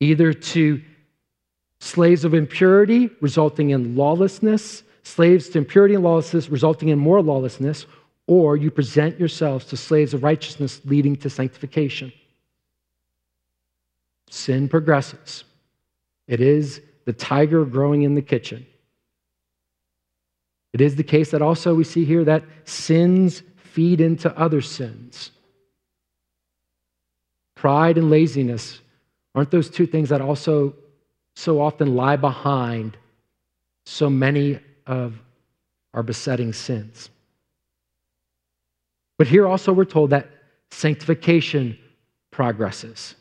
either 0.00 0.32
to 0.32 0.82
slaves 1.80 2.24
of 2.24 2.34
impurity, 2.34 3.10
resulting 3.20 3.70
in 3.70 3.96
lawlessness, 3.96 4.82
slaves 5.02 5.48
to 5.50 5.58
impurity 5.58 5.94
and 5.94 6.02
lawlessness, 6.02 6.48
resulting 6.48 6.88
in 6.88 6.98
more 6.98 7.22
lawlessness, 7.22 7.86
or 8.26 8.56
you 8.56 8.70
present 8.70 9.18
yourselves 9.18 9.66
to 9.66 9.76
slaves 9.76 10.14
of 10.14 10.22
righteousness, 10.22 10.80
leading 10.84 11.14
to 11.16 11.28
sanctification. 11.28 12.12
Sin 14.30 14.68
progresses. 14.68 15.44
It 16.26 16.40
is 16.40 16.80
the 17.04 17.12
tiger 17.12 17.64
growing 17.64 18.02
in 18.02 18.14
the 18.14 18.22
kitchen. 18.22 18.66
It 20.72 20.80
is 20.80 20.96
the 20.96 21.04
case 21.04 21.30
that 21.30 21.42
also 21.42 21.74
we 21.74 21.84
see 21.84 22.04
here 22.04 22.24
that 22.24 22.44
sins 22.64 23.42
feed 23.56 24.00
into 24.00 24.36
other 24.36 24.60
sins. 24.60 25.30
Pride 27.54 27.98
and 27.98 28.10
laziness 28.10 28.80
aren't 29.34 29.50
those 29.50 29.68
two 29.68 29.86
things 29.86 30.08
that 30.10 30.20
also 30.20 30.74
so 31.36 31.60
often 31.60 31.94
lie 31.94 32.16
behind 32.16 32.96
so 33.86 34.08
many 34.08 34.58
of 34.86 35.14
our 35.92 36.02
besetting 36.02 36.52
sins? 36.52 37.10
But 39.18 39.26
here 39.26 39.46
also 39.46 39.72
we're 39.72 39.84
told 39.84 40.10
that 40.10 40.30
sanctification 40.70 41.78
progresses. 42.30 43.14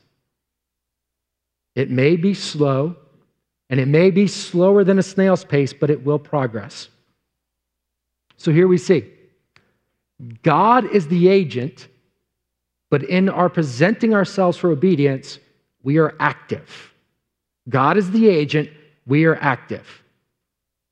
It 1.76 1.90
may 1.90 2.16
be 2.16 2.34
slow, 2.34 2.96
and 3.70 3.80
it 3.80 3.88
may 3.88 4.12
be 4.12 4.28
slower 4.28 4.84
than 4.84 5.00
a 5.00 5.04
snail's 5.04 5.44
pace, 5.44 5.74
but 5.74 5.90
it 5.90 6.04
will 6.04 6.20
progress. 6.20 6.90
So 8.38 8.52
here 8.52 8.68
we 8.68 8.78
see 8.78 9.10
God 10.42 10.86
is 10.92 11.08
the 11.08 11.28
agent, 11.28 11.88
but 12.90 13.04
in 13.04 13.30
our 13.30 13.50
presenting 13.50 14.14
ourselves 14.14 14.58
for 14.58 14.72
obedience, 14.72 15.40
we 15.84 15.98
are 15.98 16.16
active. 16.20 16.94
God 17.70 17.98
is 17.98 18.12
the 18.12 18.28
agent, 18.28 18.70
we 19.06 19.26
are 19.26 19.36
active. 19.36 20.04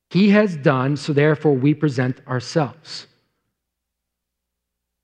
He 0.09 0.29
has 0.31 0.57
done, 0.57 0.97
so 0.97 1.13
therefore 1.13 1.53
we 1.53 1.73
present 1.73 2.19
ourselves. 2.27 3.07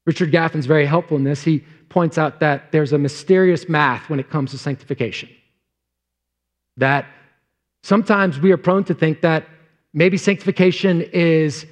Richard 0.06 0.32
Gaffin's 0.32 0.66
very 0.66 0.86
helpful 0.86 1.18
in 1.18 1.24
this. 1.24 1.44
He 1.44 1.64
points 1.90 2.18
out 2.18 2.40
that 2.42 2.72
there's 2.72 2.94
a 2.94 2.98
mysterious 2.98 3.70
math 3.70 4.10
when 4.10 4.20
it 4.20 4.30
comes 4.30 4.52
to 4.52 4.58
sanctification. 4.58 5.30
That 6.78 7.06
sometimes 7.84 8.40
we 8.40 8.52
are 8.52 8.58
prone 8.58 8.84
to 8.86 8.94
think 8.94 9.22
that 9.22 9.48
maybe 9.94 10.18
sanctification 10.18 11.02
is 11.02 11.66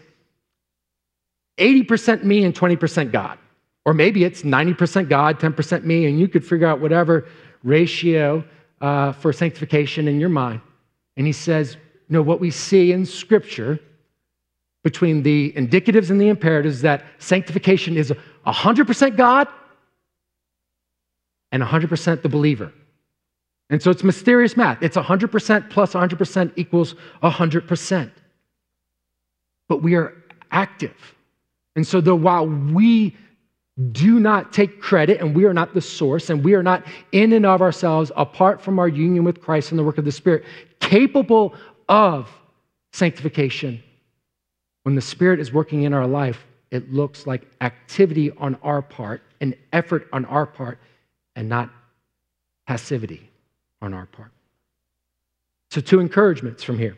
80% 1.57 2.23
me 2.23 2.43
and 2.43 2.53
20% 2.53 3.11
God. 3.11 3.37
Or 3.85 3.93
maybe 3.93 4.23
it's 4.23 4.41
90% 4.41 5.09
God, 5.09 5.39
10% 5.39 5.83
me, 5.83 6.05
and 6.05 6.19
you 6.19 6.27
could 6.27 6.45
figure 6.45 6.67
out 6.67 6.79
whatever 6.79 7.27
ratio 7.65 8.45
uh, 8.79 9.11
for 9.11 9.33
sanctification 9.33 10.07
in 10.07 10.19
your 10.19 10.29
mind. 10.29 10.61
And 11.17 11.25
he 11.25 11.33
says, 11.33 11.75
no, 12.07 12.21
what 12.21 12.39
we 12.39 12.51
see 12.51 12.91
in 12.91 13.05
Scripture 13.05 13.79
between 14.83 15.23
the 15.23 15.51
indicatives 15.53 16.11
and 16.11 16.21
the 16.21 16.29
imperatives 16.29 16.81
that 16.81 17.03
sanctification 17.17 17.97
is 17.97 18.13
100% 18.45 19.17
God 19.17 19.47
and 21.51 21.63
100% 21.63 22.21
the 22.21 22.29
believer. 22.29 22.71
And 23.71 23.81
so 23.81 23.89
it's 23.89 24.03
mysterious 24.03 24.55
math. 24.55 24.83
It's 24.83 24.95
100% 24.95 25.69
plus 25.71 25.93
100% 25.93 26.53
equals 26.55 26.95
100%. 27.23 28.11
But 29.67 29.81
we 29.81 29.95
are 29.95 30.13
active. 30.51 31.15
And 31.75 31.85
so, 31.85 31.99
though 31.99 32.15
while 32.15 32.47
we 32.47 33.15
do 33.91 34.19
not 34.19 34.53
take 34.53 34.79
credit 34.79 35.19
and 35.19 35.35
we 35.35 35.45
are 35.45 35.53
not 35.53 35.73
the 35.73 35.81
source 35.81 36.29
and 36.29 36.43
we 36.43 36.53
are 36.53 36.63
not 36.63 36.85
in 37.11 37.33
and 37.33 37.45
of 37.45 37.61
ourselves 37.61 38.11
apart 38.15 38.61
from 38.61 38.79
our 38.79 38.87
union 38.87 39.23
with 39.23 39.41
Christ 39.41 39.71
and 39.71 39.79
the 39.79 39.83
work 39.83 39.97
of 39.97 40.05
the 40.05 40.11
Spirit, 40.11 40.45
capable 40.79 41.53
of 41.89 42.29
sanctification. 42.93 43.83
When 44.83 44.95
the 44.95 45.01
Spirit 45.01 45.39
is 45.39 45.51
working 45.51 45.83
in 45.83 45.93
our 45.93 46.07
life, 46.07 46.45
it 46.71 46.93
looks 46.93 47.27
like 47.27 47.47
activity 47.61 48.31
on 48.31 48.55
our 48.63 48.81
part, 48.81 49.23
an 49.41 49.55
effort 49.73 50.07
on 50.13 50.25
our 50.25 50.45
part, 50.45 50.79
and 51.35 51.49
not 51.49 51.69
passivity 52.67 53.29
on 53.81 53.93
our 53.93 54.05
part. 54.05 54.31
So, 55.71 55.81
two 55.81 55.99
encouragements 55.99 56.63
from 56.63 56.79
here. 56.79 56.97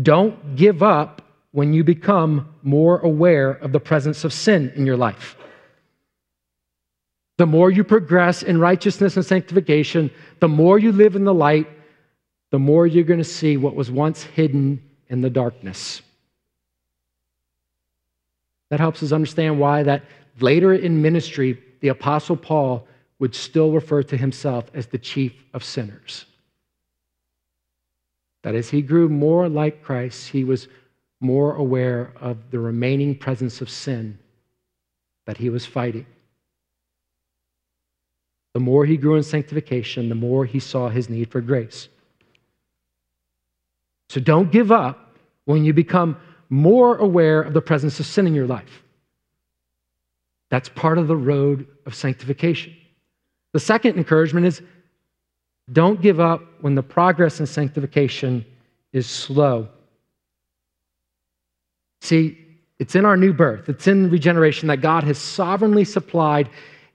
Don't 0.00 0.54
give 0.54 0.82
up 0.82 1.22
when 1.52 1.72
you 1.72 1.82
become 1.82 2.54
more 2.62 3.00
aware 3.00 3.50
of 3.50 3.72
the 3.72 3.80
presence 3.80 4.24
of 4.24 4.32
sin 4.32 4.72
in 4.76 4.86
your 4.86 4.96
life. 4.96 5.36
The 7.38 7.46
more 7.46 7.70
you 7.70 7.84
progress 7.84 8.42
in 8.42 8.60
righteousness 8.60 9.16
and 9.16 9.24
sanctification, 9.24 10.10
the 10.40 10.48
more 10.48 10.78
you 10.78 10.92
live 10.92 11.16
in 11.16 11.24
the 11.24 11.34
light, 11.34 11.66
the 12.50 12.58
more 12.58 12.86
you're 12.86 13.04
going 13.04 13.18
to 13.18 13.24
see 13.24 13.56
what 13.56 13.74
was 13.74 13.90
once 13.90 14.22
hidden 14.22 14.82
in 15.08 15.22
the 15.22 15.30
darkness. 15.30 16.02
That 18.68 18.80
helps 18.80 19.02
us 19.02 19.12
understand 19.12 19.58
why 19.58 19.82
that 19.82 20.04
later 20.38 20.74
in 20.74 21.02
ministry, 21.02 21.60
the 21.80 21.88
apostle 21.88 22.36
Paul 22.36 22.86
would 23.18 23.34
still 23.34 23.72
refer 23.72 24.02
to 24.04 24.16
himself 24.16 24.70
as 24.74 24.86
the 24.86 24.98
chief 24.98 25.32
of 25.52 25.64
sinners. 25.64 26.24
That 28.42 28.54
as 28.54 28.70
he 28.70 28.80
grew 28.80 29.08
more 29.08 29.48
like 29.48 29.82
Christ, 29.82 30.28
he 30.28 30.44
was 30.44 30.68
more 31.20 31.54
aware 31.54 32.12
of 32.20 32.50
the 32.50 32.58
remaining 32.58 33.14
presence 33.14 33.60
of 33.60 33.68
sin 33.68 34.18
that 35.26 35.36
he 35.36 35.50
was 35.50 35.66
fighting. 35.66 36.06
The 38.54 38.60
more 38.60 38.84
he 38.84 38.96
grew 38.96 39.16
in 39.16 39.22
sanctification, 39.22 40.08
the 40.08 40.14
more 40.14 40.44
he 40.44 40.58
saw 40.58 40.88
his 40.88 41.08
need 41.08 41.30
for 41.30 41.40
grace. 41.40 41.88
So 44.08 44.20
don't 44.20 44.50
give 44.50 44.72
up 44.72 45.14
when 45.44 45.64
you 45.64 45.72
become 45.72 46.16
more 46.48 46.96
aware 46.96 47.42
of 47.42 47.52
the 47.52 47.62
presence 47.62 48.00
of 48.00 48.06
sin 48.06 48.26
in 48.26 48.34
your 48.34 48.46
life. 48.46 48.82
That's 50.50 50.68
part 50.68 50.98
of 50.98 51.06
the 51.06 51.16
road 51.16 51.66
of 51.86 51.94
sanctification. 51.94 52.74
The 53.52 53.60
second 53.60 53.96
encouragement 53.96 54.46
is 54.46 54.62
don't 55.72 56.02
give 56.02 56.18
up 56.18 56.42
when 56.60 56.74
the 56.74 56.82
progress 56.82 57.38
in 57.38 57.46
sanctification 57.46 58.44
is 58.92 59.06
slow. 59.06 59.68
See, 62.00 62.38
it's 62.78 62.94
in 62.94 63.04
our 63.04 63.16
new 63.16 63.32
birth, 63.32 63.68
it's 63.68 63.86
in 63.86 64.10
regeneration 64.10 64.68
that 64.68 64.80
God 64.80 65.04
has 65.04 65.18
sovereignly 65.18 65.84
supplied 65.84 66.48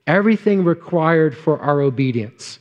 everything 0.07 0.63
required 0.63 1.37
for 1.37 1.59
our 1.59 1.81
obedience. 1.81 2.59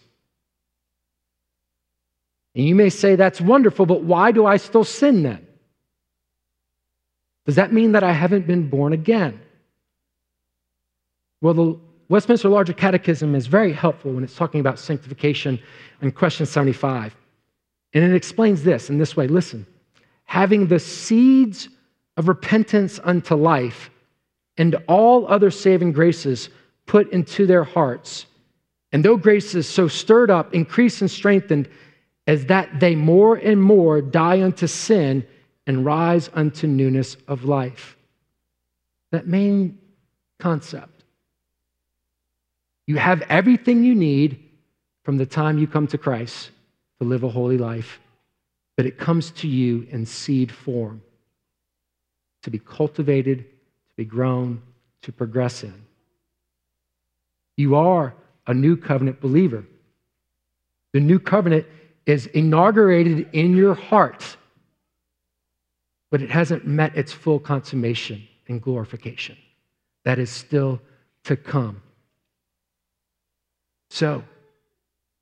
And 2.54 2.64
you 2.66 2.74
may 2.74 2.90
say, 2.90 3.16
that's 3.16 3.40
wonderful, 3.40 3.86
but 3.86 4.02
why 4.02 4.30
do 4.30 4.46
I 4.46 4.56
still 4.56 4.84
sin 4.84 5.22
then? 5.22 5.46
Does 7.46 7.56
that 7.56 7.72
mean 7.72 7.92
that 7.92 8.04
I 8.04 8.12
haven't 8.12 8.46
been 8.46 8.68
born 8.68 8.92
again? 8.92 9.40
Well, 11.40 11.54
the 11.54 11.78
Westminster 12.08 12.48
Larger 12.48 12.72
Catechism 12.72 13.34
is 13.34 13.46
very 13.46 13.72
helpful 13.72 14.12
when 14.12 14.24
it's 14.24 14.36
talking 14.36 14.60
about 14.60 14.78
sanctification 14.78 15.58
in 16.00 16.12
question 16.12 16.46
75. 16.46 17.14
And 17.92 18.04
it 18.04 18.14
explains 18.14 18.62
this 18.62 18.88
in 18.88 18.98
this 18.98 19.16
way 19.16 19.28
listen, 19.28 19.66
having 20.24 20.68
the 20.68 20.78
seeds 20.78 21.68
of 22.16 22.28
repentance 22.28 23.00
unto 23.02 23.34
life 23.34 23.90
and 24.56 24.76
all 24.86 25.26
other 25.26 25.50
saving 25.50 25.92
graces 25.92 26.48
put 26.86 27.10
into 27.12 27.46
their 27.46 27.64
hearts. 27.64 28.26
And 28.92 29.04
though 29.04 29.16
graces 29.16 29.68
so 29.68 29.88
stirred 29.88 30.30
up, 30.30 30.54
increased, 30.54 31.00
and 31.00 31.10
strengthened, 31.10 31.68
as 32.26 32.46
that 32.46 32.80
they 32.80 32.94
more 32.94 33.36
and 33.36 33.60
more 33.60 34.00
die 34.00 34.42
unto 34.42 34.66
sin 34.66 35.26
and 35.66 35.84
rise 35.84 36.30
unto 36.34 36.66
newness 36.66 37.16
of 37.26 37.44
life. 37.44 37.96
That 39.10 39.26
main 39.26 39.78
concept. 40.38 41.04
You 42.86 42.96
have 42.96 43.22
everything 43.22 43.82
you 43.82 43.94
need 43.94 44.50
from 45.04 45.16
the 45.16 45.26
time 45.26 45.58
you 45.58 45.66
come 45.66 45.86
to 45.88 45.98
Christ 45.98 46.50
to 47.00 47.06
live 47.06 47.24
a 47.24 47.28
holy 47.28 47.58
life, 47.58 47.98
but 48.76 48.86
it 48.86 48.98
comes 48.98 49.30
to 49.32 49.48
you 49.48 49.86
in 49.90 50.06
seed 50.06 50.52
form 50.52 51.02
to 52.44 52.50
be 52.50 52.58
cultivated, 52.58 53.38
to 53.38 53.96
be 53.96 54.04
grown, 54.04 54.62
to 55.02 55.10
progress 55.10 55.64
in. 55.64 55.74
You 57.56 57.74
are 57.74 58.14
a 58.46 58.52
new 58.52 58.76
covenant 58.76 59.20
believer. 59.20 59.64
The 60.92 61.00
new 61.00 61.18
covenant 61.18 61.66
is 62.04 62.26
inaugurated 62.26 63.30
in 63.32 63.56
your 63.56 63.74
heart, 63.74 64.36
but 66.10 66.20
it 66.20 66.30
hasn't 66.30 66.66
met 66.66 66.94
its 66.96 67.12
full 67.12 67.40
consummation 67.40 68.22
and 68.46 68.60
glorification. 68.60 69.38
That 70.04 70.18
is 70.18 70.28
still 70.28 70.82
to 71.24 71.36
come. 71.36 71.80
So, 73.88 74.22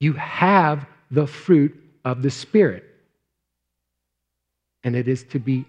you 0.01 0.15
have 0.15 0.87
the 1.13 1.29
fruit 1.29 1.81
of 2.05 2.23
the 2.23 2.31
Spirit, 2.31 2.85
and 4.83 4.97
it 4.97 5.07
is 5.07 5.23
to 5.25 5.39
be 5.39 5.65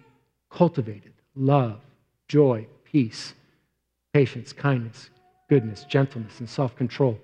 cultivated 0.50 1.13
love, 1.36 1.80
joy, 2.28 2.68
peace, 2.84 3.34
patience, 4.14 4.54
kindness, 4.54 5.10
goodness, 5.50 5.84
gentleness, 5.86 6.40
and 6.40 6.50
self 6.50 6.76
control. 6.76 7.18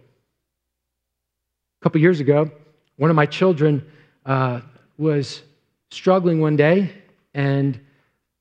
A 1.81 1.83
couple 1.83 2.01
years 2.01 2.19
ago, 2.19 2.51
one 2.97 3.09
of 3.09 3.15
my 3.15 3.25
children 3.25 3.85
uh, 4.25 4.61
was 4.97 5.43
struggling 5.91 6.41
one 6.41 6.55
day, 6.55 6.93
and 7.33 7.79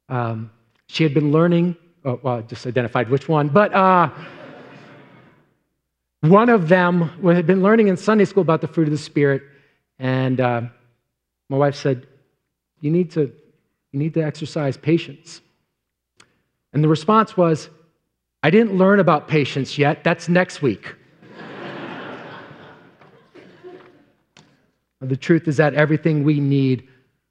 um, 0.08 0.50
she 0.88 1.02
had 1.04 1.14
been 1.14 1.30
learning. 1.30 1.76
Oh, 2.04 2.18
well, 2.22 2.38
I 2.38 2.40
just 2.42 2.66
identified 2.66 3.08
which 3.10 3.28
one, 3.28 3.48
but 3.48 3.72
uh, 3.74 4.10
one 6.20 6.48
of 6.48 6.68
them 6.68 7.02
had 7.22 7.46
been 7.46 7.62
learning 7.62 7.88
in 7.88 7.96
Sunday 7.96 8.24
school 8.24 8.42
about 8.42 8.60
the 8.60 8.68
fruit 8.68 8.88
of 8.88 8.92
the 8.92 8.98
Spirit, 8.98 9.42
and 9.98 10.40
uh, 10.40 10.62
my 11.48 11.56
wife 11.56 11.76
said, 11.76 12.06
"You 12.80 12.90
need 12.90 13.10
to, 13.12 13.32
you 13.92 13.98
need 13.98 14.14
to 14.14 14.22
exercise 14.22 14.76
patience." 14.76 15.40
And 16.72 16.84
the 16.84 16.88
response 16.88 17.36
was, 17.36 17.68
I 18.42 18.50
didn't 18.50 18.76
learn 18.76 18.98
about 19.00 19.28
patience 19.28 19.78
yet. 19.78 20.04
That's 20.04 20.28
next 20.28 20.62
week. 20.62 20.94
the 25.00 25.16
truth 25.16 25.48
is 25.48 25.56
that 25.56 25.74
everything 25.74 26.24
we 26.24 26.40
need 26.40 26.86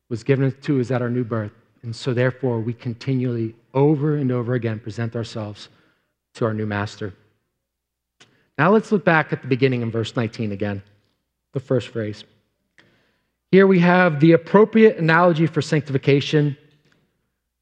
was 0.10 0.24
given 0.24 0.52
to 0.62 0.82
us 0.82 0.92
at 0.92 1.02
our 1.02 1.10
new 1.10 1.24
birth. 1.24 1.52
And 1.84 1.96
so, 1.96 2.14
therefore, 2.14 2.60
we 2.60 2.74
continually, 2.74 3.56
over 3.74 4.18
and 4.18 4.32
over 4.32 4.56
again, 4.56 4.80
present 4.80 5.16
ourselves 5.16 5.70
to 6.34 6.46
our 6.46 6.54
new 6.54 6.66
master. 6.66 7.14
Now, 8.58 8.72
let's 8.72 8.92
look 8.92 9.06
back 9.06 9.32
at 9.32 9.42
the 9.42 9.48
beginning 9.48 9.84
in 9.84 9.92
verse 9.92 10.16
19 10.16 10.52
again, 10.52 10.82
the 11.54 11.60
first 11.60 11.90
phrase. 11.90 12.24
Here 13.52 13.68
we 13.68 13.80
have 13.80 14.20
the 14.20 14.34
appropriate 14.34 14.98
analogy 14.98 15.48
for 15.48 15.62
sanctification 15.62 16.58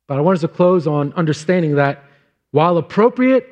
but 0.07 0.17
I 0.17 0.21
wanted 0.21 0.41
to 0.41 0.47
close 0.47 0.87
on 0.87 1.13
understanding 1.13 1.75
that 1.75 2.03
while 2.51 2.77
appropriate, 2.77 3.47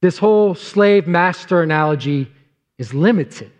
this 0.00 0.18
whole 0.18 0.54
slave 0.54 1.06
master 1.06 1.62
analogy 1.62 2.30
is 2.78 2.92
limited. 2.92 3.50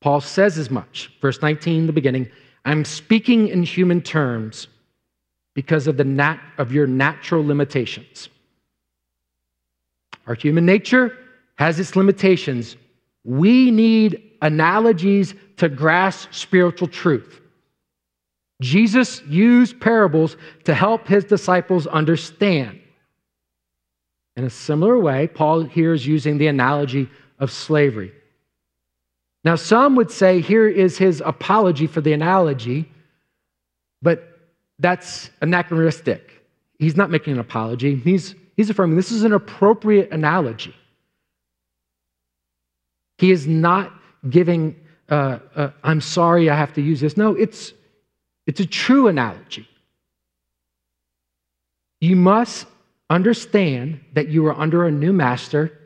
Paul 0.00 0.20
says 0.20 0.58
as 0.58 0.70
much. 0.70 1.12
Verse 1.20 1.40
19, 1.40 1.86
the 1.86 1.92
beginning 1.92 2.28
I'm 2.64 2.84
speaking 2.84 3.48
in 3.48 3.62
human 3.62 4.00
terms 4.00 4.68
because 5.54 5.86
of, 5.86 5.96
the 5.96 6.04
nat- 6.04 6.40
of 6.58 6.72
your 6.72 6.86
natural 6.86 7.44
limitations. 7.44 8.28
Our 10.26 10.34
human 10.34 10.64
nature 10.64 11.16
has 11.56 11.78
its 11.78 11.96
limitations. 11.96 12.76
We 13.24 13.70
need 13.70 14.32
analogies 14.40 15.34
to 15.58 15.68
grasp 15.68 16.32
spiritual 16.32 16.88
truth. 16.88 17.41
Jesus 18.62 19.22
used 19.22 19.80
parables 19.80 20.36
to 20.64 20.72
help 20.72 21.08
his 21.08 21.24
disciples 21.24 21.86
understand. 21.88 22.80
In 24.36 24.44
a 24.44 24.50
similar 24.50 24.98
way, 24.98 25.26
Paul 25.26 25.64
here 25.64 25.92
is 25.92 26.06
using 26.06 26.38
the 26.38 26.46
analogy 26.46 27.10
of 27.40 27.50
slavery. 27.50 28.12
Now, 29.44 29.56
some 29.56 29.96
would 29.96 30.12
say 30.12 30.40
here 30.40 30.68
is 30.68 30.96
his 30.96 31.20
apology 31.26 31.88
for 31.88 32.00
the 32.00 32.12
analogy, 32.12 32.88
but 34.00 34.38
that's 34.78 35.30
anachronistic. 35.40 36.30
He's 36.78 36.96
not 36.96 37.10
making 37.10 37.34
an 37.34 37.40
apology. 37.40 37.96
He's, 37.96 38.36
he's 38.56 38.70
affirming 38.70 38.96
this 38.96 39.10
is 39.10 39.24
an 39.24 39.32
appropriate 39.32 40.12
analogy. 40.12 40.74
He 43.18 43.32
is 43.32 43.48
not 43.48 43.92
giving, 44.30 44.76
uh, 45.08 45.40
uh, 45.56 45.70
I'm 45.82 46.00
sorry 46.00 46.48
I 46.48 46.54
have 46.54 46.72
to 46.74 46.80
use 46.80 47.00
this. 47.00 47.16
No, 47.16 47.34
it's, 47.34 47.72
it's 48.46 48.60
a 48.60 48.66
true 48.66 49.08
analogy. 49.08 49.68
You 52.00 52.16
must 52.16 52.66
understand 53.08 54.00
that 54.14 54.28
you 54.28 54.46
are 54.46 54.58
under 54.58 54.86
a 54.86 54.90
new 54.90 55.12
master, 55.12 55.78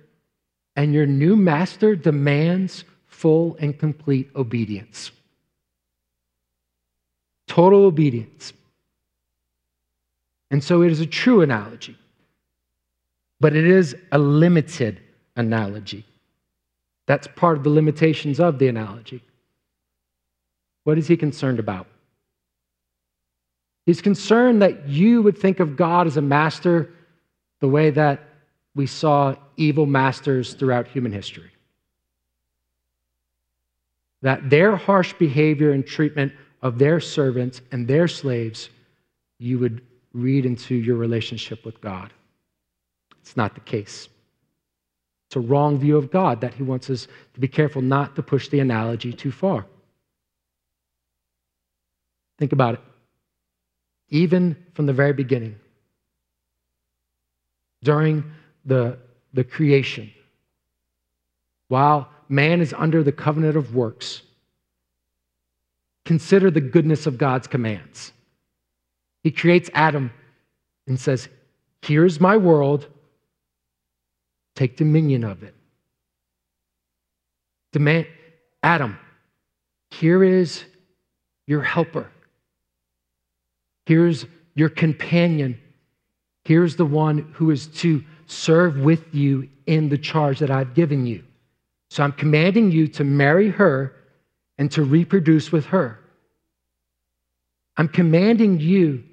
and 0.76 0.94
your 0.94 1.06
new 1.06 1.36
master 1.36 1.96
demands 1.96 2.84
full 3.06 3.56
and 3.60 3.78
complete 3.78 4.30
obedience. 4.34 5.10
Total 7.46 7.84
obedience. 7.84 8.52
And 10.50 10.62
so 10.62 10.82
it 10.82 10.92
is 10.92 11.00
a 11.00 11.06
true 11.06 11.42
analogy, 11.42 11.96
but 13.40 13.56
it 13.56 13.66
is 13.66 13.96
a 14.12 14.18
limited 14.18 15.00
analogy. 15.36 16.04
That's 17.06 17.26
part 17.36 17.58
of 17.58 17.64
the 17.64 17.70
limitations 17.70 18.40
of 18.40 18.58
the 18.58 18.68
analogy. 18.68 19.22
What 20.84 20.98
is 20.98 21.08
he 21.08 21.16
concerned 21.16 21.58
about? 21.58 21.86
He's 23.86 24.02
concerned 24.02 24.60
that 24.62 24.88
you 24.88 25.22
would 25.22 25.38
think 25.38 25.60
of 25.60 25.76
God 25.76 26.08
as 26.08 26.16
a 26.16 26.22
master 26.22 26.92
the 27.60 27.68
way 27.68 27.90
that 27.90 28.20
we 28.74 28.86
saw 28.86 29.36
evil 29.56 29.86
masters 29.86 30.54
throughout 30.54 30.88
human 30.88 31.12
history. 31.12 31.50
That 34.22 34.50
their 34.50 34.74
harsh 34.74 35.12
behavior 35.14 35.70
and 35.70 35.86
treatment 35.86 36.32
of 36.62 36.78
their 36.78 36.98
servants 36.98 37.60
and 37.70 37.86
their 37.86 38.08
slaves, 38.08 38.70
you 39.38 39.58
would 39.60 39.82
read 40.12 40.44
into 40.44 40.74
your 40.74 40.96
relationship 40.96 41.64
with 41.64 41.80
God. 41.80 42.12
It's 43.20 43.36
not 43.36 43.54
the 43.54 43.60
case. 43.60 44.08
It's 45.28 45.36
a 45.36 45.40
wrong 45.40 45.78
view 45.78 45.96
of 45.96 46.10
God 46.10 46.40
that 46.40 46.54
he 46.54 46.62
wants 46.64 46.90
us 46.90 47.06
to 47.34 47.40
be 47.40 47.48
careful 47.48 47.82
not 47.82 48.16
to 48.16 48.22
push 48.22 48.48
the 48.48 48.60
analogy 48.60 49.12
too 49.12 49.30
far. 49.30 49.64
Think 52.38 52.52
about 52.52 52.74
it. 52.74 52.80
Even 54.08 54.56
from 54.74 54.86
the 54.86 54.92
very 54.92 55.12
beginning, 55.12 55.56
during 57.82 58.24
the, 58.64 58.98
the 59.32 59.44
creation, 59.44 60.10
while 61.68 62.08
man 62.28 62.60
is 62.60 62.72
under 62.72 63.02
the 63.02 63.12
covenant 63.12 63.56
of 63.56 63.74
works, 63.74 64.22
consider 66.04 66.50
the 66.50 66.60
goodness 66.60 67.06
of 67.06 67.18
God's 67.18 67.46
commands. 67.46 68.12
He 69.22 69.30
creates 69.30 69.68
Adam 69.74 70.12
and 70.86 70.98
says, 70.98 71.28
Here's 71.82 72.20
my 72.20 72.36
world, 72.36 72.86
take 74.54 74.76
dominion 74.76 75.24
of 75.24 75.42
it. 75.42 75.54
Demand, 77.72 78.06
Adam, 78.62 78.98
here 79.90 80.24
is 80.24 80.64
your 81.46 81.62
helper. 81.62 82.10
Here's 83.86 84.26
your 84.54 84.68
companion. 84.68 85.58
Here's 86.44 86.76
the 86.76 86.84
one 86.84 87.30
who 87.34 87.50
is 87.50 87.68
to 87.68 88.04
serve 88.26 88.78
with 88.78 89.14
you 89.14 89.48
in 89.66 89.88
the 89.88 89.98
charge 89.98 90.40
that 90.40 90.50
I've 90.50 90.74
given 90.74 91.06
you. 91.06 91.24
So 91.90 92.02
I'm 92.02 92.12
commanding 92.12 92.72
you 92.72 92.88
to 92.88 93.04
marry 93.04 93.48
her 93.50 93.94
and 94.58 94.70
to 94.72 94.82
reproduce 94.82 95.52
with 95.52 95.66
her. 95.66 96.00
I'm 97.76 97.88
commanding 97.88 98.58
you 98.58 99.04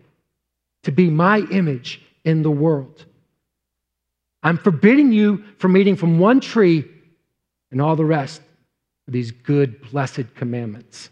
to 0.83 0.91
be 0.91 1.09
my 1.09 1.39
image 1.51 2.01
in 2.23 2.41
the 2.41 2.51
world. 2.51 3.05
I'm 4.41 4.57
forbidding 4.57 5.11
you 5.11 5.43
from 5.57 5.77
eating 5.77 5.95
from 5.95 6.19
one 6.19 6.39
tree 6.39 6.85
and 7.71 7.81
all 7.81 7.95
the 7.95 8.05
rest 8.05 8.41
of 9.07 9.13
these 9.13 9.31
good, 9.31 9.81
blessed 9.91 10.33
commandments. 10.35 11.09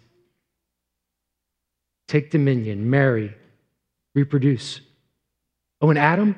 Take 2.08 2.32
dominion, 2.32 2.90
marry, 2.90 3.34
reproduce. 4.14 4.82
Oh, 5.82 5.90
and 5.90 6.00
Adam, 6.00 6.36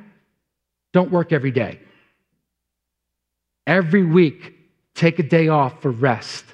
don't 0.91 1.11
work 1.11 1.32
every 1.32 1.51
day. 1.51 1.80
Every 3.65 4.03
week, 4.03 4.53
take 4.93 5.19
a 5.19 5.24
day 5.24 5.47
off 5.47 5.82
for 5.82 5.91
rest. 5.91 6.45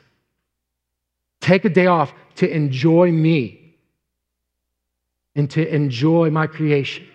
Take 1.41 1.65
a 1.65 1.69
day 1.69 1.87
off 1.87 2.13
to 2.35 2.49
enjoy 2.49 3.11
me 3.11 3.75
and 5.35 5.49
to 5.51 5.67
enjoy 5.73 6.29
my 6.29 6.47
creation. 6.47 7.07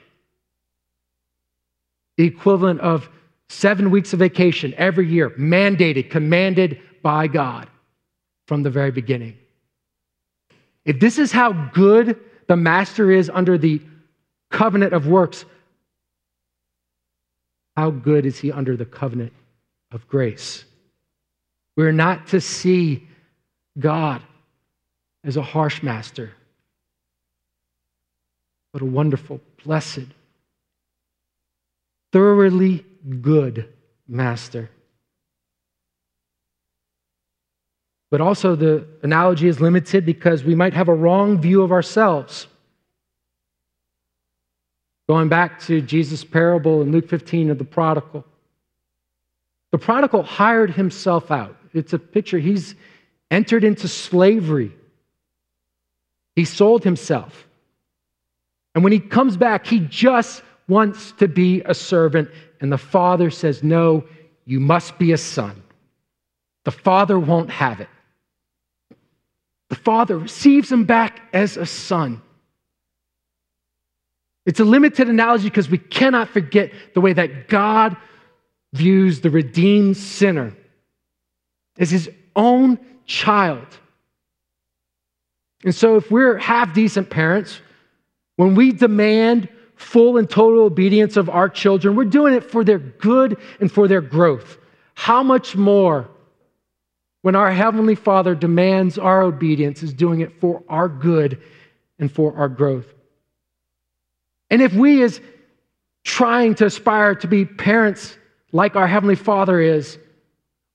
The 2.16 2.24
equivalent 2.24 2.80
of 2.80 3.08
seven 3.48 3.90
weeks 3.90 4.12
of 4.12 4.18
vacation 4.18 4.74
every 4.76 5.08
year, 5.08 5.30
mandated, 5.30 6.10
commanded 6.10 6.80
by 7.02 7.26
God 7.26 7.68
from 8.46 8.62
the 8.62 8.70
very 8.70 8.90
beginning. 8.90 9.36
If 10.84 11.00
this 11.00 11.18
is 11.18 11.32
how 11.32 11.52
good 11.72 12.18
the 12.46 12.56
master 12.56 13.10
is 13.10 13.30
under 13.30 13.56
the 13.56 13.80
covenant 14.54 14.92
of 14.92 15.08
works, 15.08 15.44
how 17.76 17.90
good 17.90 18.24
is 18.24 18.38
he 18.38 18.52
under 18.52 18.76
the 18.76 18.84
covenant 18.84 19.32
of 19.90 20.06
grace? 20.06 20.64
We're 21.76 21.92
not 21.92 22.28
to 22.28 22.40
see 22.40 23.08
God 23.78 24.22
as 25.24 25.36
a 25.36 25.42
harsh 25.42 25.82
master, 25.82 26.30
but 28.72 28.80
a 28.80 28.84
wonderful, 28.84 29.40
blessed, 29.64 30.06
thoroughly 32.12 32.86
good 33.20 33.68
master. 34.06 34.70
But 38.12 38.20
also, 38.20 38.54
the 38.54 38.86
analogy 39.02 39.48
is 39.48 39.60
limited 39.60 40.06
because 40.06 40.44
we 40.44 40.54
might 40.54 40.74
have 40.74 40.86
a 40.86 40.94
wrong 40.94 41.40
view 41.40 41.62
of 41.62 41.72
ourselves. 41.72 42.46
Going 45.08 45.28
back 45.28 45.60
to 45.62 45.80
Jesus' 45.80 46.24
parable 46.24 46.82
in 46.82 46.90
Luke 46.90 47.08
15 47.08 47.50
of 47.50 47.58
the 47.58 47.64
prodigal. 47.64 48.24
The 49.70 49.78
prodigal 49.78 50.22
hired 50.22 50.70
himself 50.70 51.30
out. 51.30 51.56
It's 51.72 51.92
a 51.92 51.98
picture. 51.98 52.38
He's 52.38 52.74
entered 53.30 53.64
into 53.64 53.88
slavery. 53.88 54.72
He 56.36 56.44
sold 56.44 56.84
himself. 56.84 57.46
And 58.74 58.82
when 58.82 58.92
he 58.92 59.00
comes 59.00 59.36
back, 59.36 59.66
he 59.66 59.80
just 59.80 60.42
wants 60.68 61.12
to 61.12 61.28
be 61.28 61.62
a 61.62 61.74
servant. 61.74 62.30
And 62.60 62.72
the 62.72 62.78
father 62.78 63.30
says, 63.30 63.62
No, 63.62 64.04
you 64.46 64.60
must 64.60 64.98
be 64.98 65.12
a 65.12 65.18
son. 65.18 65.62
The 66.64 66.70
father 66.70 67.18
won't 67.18 67.50
have 67.50 67.80
it. 67.80 67.88
The 69.68 69.76
father 69.76 70.18
receives 70.18 70.70
him 70.70 70.84
back 70.84 71.20
as 71.32 71.56
a 71.56 71.66
son. 71.66 72.22
It's 74.46 74.60
a 74.60 74.64
limited 74.64 75.08
analogy 75.08 75.48
because 75.48 75.70
we 75.70 75.78
cannot 75.78 76.28
forget 76.28 76.72
the 76.94 77.00
way 77.00 77.12
that 77.12 77.48
God 77.48 77.96
views 78.72 79.20
the 79.20 79.30
redeemed 79.30 79.96
sinner 79.96 80.54
as 81.78 81.90
his 81.90 82.10
own 82.36 82.78
child. 83.06 83.66
And 85.64 85.74
so, 85.74 85.96
if 85.96 86.10
we're 86.10 86.36
half 86.36 86.74
decent 86.74 87.08
parents, 87.08 87.60
when 88.36 88.54
we 88.54 88.72
demand 88.72 89.48
full 89.76 90.18
and 90.18 90.28
total 90.28 90.64
obedience 90.64 91.16
of 91.16 91.30
our 91.30 91.48
children, 91.48 91.96
we're 91.96 92.04
doing 92.04 92.34
it 92.34 92.50
for 92.50 92.64
their 92.64 92.78
good 92.78 93.38
and 93.60 93.72
for 93.72 93.88
their 93.88 94.00
growth. 94.00 94.58
How 94.94 95.22
much 95.22 95.56
more 95.56 96.08
when 97.22 97.34
our 97.34 97.50
Heavenly 97.50 97.94
Father 97.94 98.34
demands 98.34 98.98
our 98.98 99.22
obedience 99.22 99.82
is 99.82 99.94
doing 99.94 100.20
it 100.20 100.38
for 100.40 100.62
our 100.68 100.88
good 100.88 101.40
and 101.98 102.12
for 102.12 102.36
our 102.36 102.48
growth? 102.48 102.92
And 104.50 104.62
if 104.62 104.72
we, 104.72 105.02
as 105.02 105.20
trying 106.04 106.54
to 106.56 106.66
aspire 106.66 107.14
to 107.16 107.26
be 107.26 107.44
parents 107.44 108.16
like 108.52 108.76
our 108.76 108.86
Heavenly 108.86 109.16
Father 109.16 109.60
is, 109.60 109.98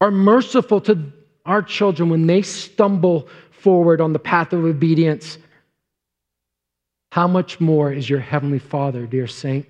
are 0.01 0.11
merciful 0.11 0.81
to 0.81 1.11
our 1.45 1.61
children 1.61 2.09
when 2.09 2.27
they 2.27 2.41
stumble 2.41 3.27
forward 3.51 4.01
on 4.01 4.13
the 4.13 4.19
path 4.19 4.53
of 4.53 4.63
obedience, 4.63 5.37
how 7.11 7.27
much 7.27 7.59
more 7.59 7.91
is 7.91 8.09
your 8.09 8.19
Heavenly 8.19 8.59
Father, 8.59 9.05
dear 9.05 9.27
saint? 9.27 9.65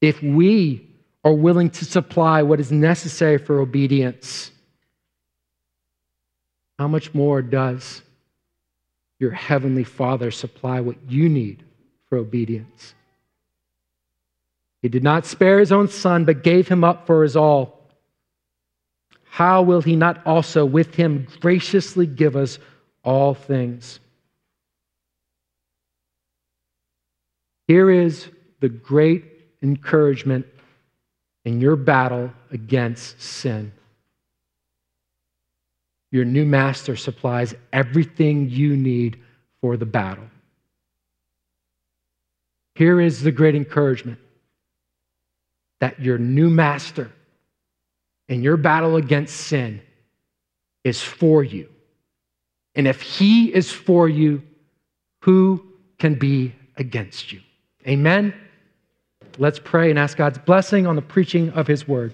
If 0.00 0.22
we 0.22 0.88
are 1.24 1.32
willing 1.32 1.70
to 1.70 1.84
supply 1.84 2.42
what 2.42 2.60
is 2.60 2.72
necessary 2.72 3.38
for 3.38 3.60
obedience, 3.60 4.50
how 6.78 6.88
much 6.88 7.14
more 7.14 7.42
does 7.42 8.02
your 9.22 9.30
heavenly 9.30 9.84
Father 9.84 10.30
supply 10.32 10.80
what 10.80 10.96
you 11.08 11.28
need 11.28 11.62
for 12.08 12.18
obedience. 12.18 12.94
He 14.82 14.88
did 14.88 15.04
not 15.04 15.24
spare 15.24 15.60
his 15.60 15.70
own 15.70 15.88
son, 15.88 16.24
but 16.24 16.42
gave 16.42 16.66
him 16.66 16.82
up 16.82 17.06
for 17.06 17.24
us 17.24 17.36
all. 17.36 17.88
How 19.22 19.62
will 19.62 19.80
he 19.80 19.94
not 19.94 20.26
also 20.26 20.66
with 20.66 20.96
him 20.96 21.28
graciously 21.40 22.04
give 22.04 22.34
us 22.36 22.58
all 23.04 23.32
things? 23.32 24.00
Here 27.68 27.90
is 27.90 28.28
the 28.58 28.68
great 28.68 29.24
encouragement 29.62 30.46
in 31.44 31.60
your 31.60 31.76
battle 31.76 32.32
against 32.50 33.22
sin. 33.22 33.72
Your 36.12 36.24
new 36.26 36.44
master 36.44 36.94
supplies 36.94 37.54
everything 37.72 38.48
you 38.48 38.76
need 38.76 39.18
for 39.60 39.76
the 39.76 39.86
battle. 39.86 40.28
Here 42.74 43.00
is 43.00 43.22
the 43.22 43.32
great 43.32 43.54
encouragement 43.54 44.18
that 45.80 45.98
your 46.00 46.18
new 46.18 46.48
master 46.48 47.10
in 48.28 48.42
your 48.42 48.56
battle 48.56 48.96
against 48.96 49.36
sin 49.36 49.80
is 50.84 51.02
for 51.02 51.42
you. 51.42 51.68
And 52.74 52.86
if 52.86 53.00
he 53.00 53.52
is 53.52 53.70
for 53.72 54.08
you, 54.08 54.42
who 55.22 55.64
can 55.98 56.14
be 56.14 56.54
against 56.76 57.32
you? 57.32 57.40
Amen. 57.86 58.34
Let's 59.38 59.58
pray 59.58 59.90
and 59.90 59.98
ask 59.98 60.16
God's 60.16 60.38
blessing 60.38 60.86
on 60.86 60.96
the 60.96 61.02
preaching 61.02 61.50
of 61.50 61.66
his 61.66 61.88
word. 61.88 62.12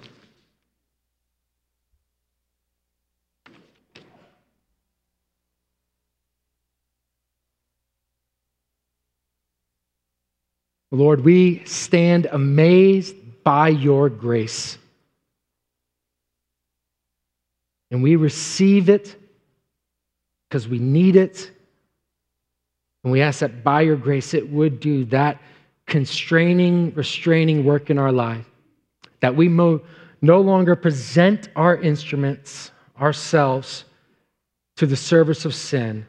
Lord, 10.90 11.24
we 11.24 11.64
stand 11.64 12.26
amazed 12.26 13.16
by 13.44 13.68
your 13.68 14.08
grace. 14.08 14.78
And 17.90 18.02
we 18.02 18.16
receive 18.16 18.88
it 18.88 19.16
because 20.48 20.68
we 20.68 20.78
need 20.78 21.16
it. 21.16 21.50
And 23.04 23.12
we 23.12 23.22
ask 23.22 23.40
that 23.40 23.62
by 23.62 23.82
your 23.82 23.96
grace 23.96 24.34
it 24.34 24.50
would 24.50 24.80
do 24.80 25.04
that 25.06 25.40
constraining, 25.86 26.94
restraining 26.94 27.64
work 27.64 27.90
in 27.90 27.98
our 27.98 28.12
life. 28.12 28.44
That 29.20 29.34
we 29.34 29.48
mo- 29.48 29.80
no 30.20 30.40
longer 30.40 30.76
present 30.76 31.48
our 31.56 31.76
instruments, 31.76 32.70
ourselves, 33.00 33.84
to 34.76 34.86
the 34.86 34.96
service 34.96 35.44
of 35.44 35.54
sin, 35.54 36.06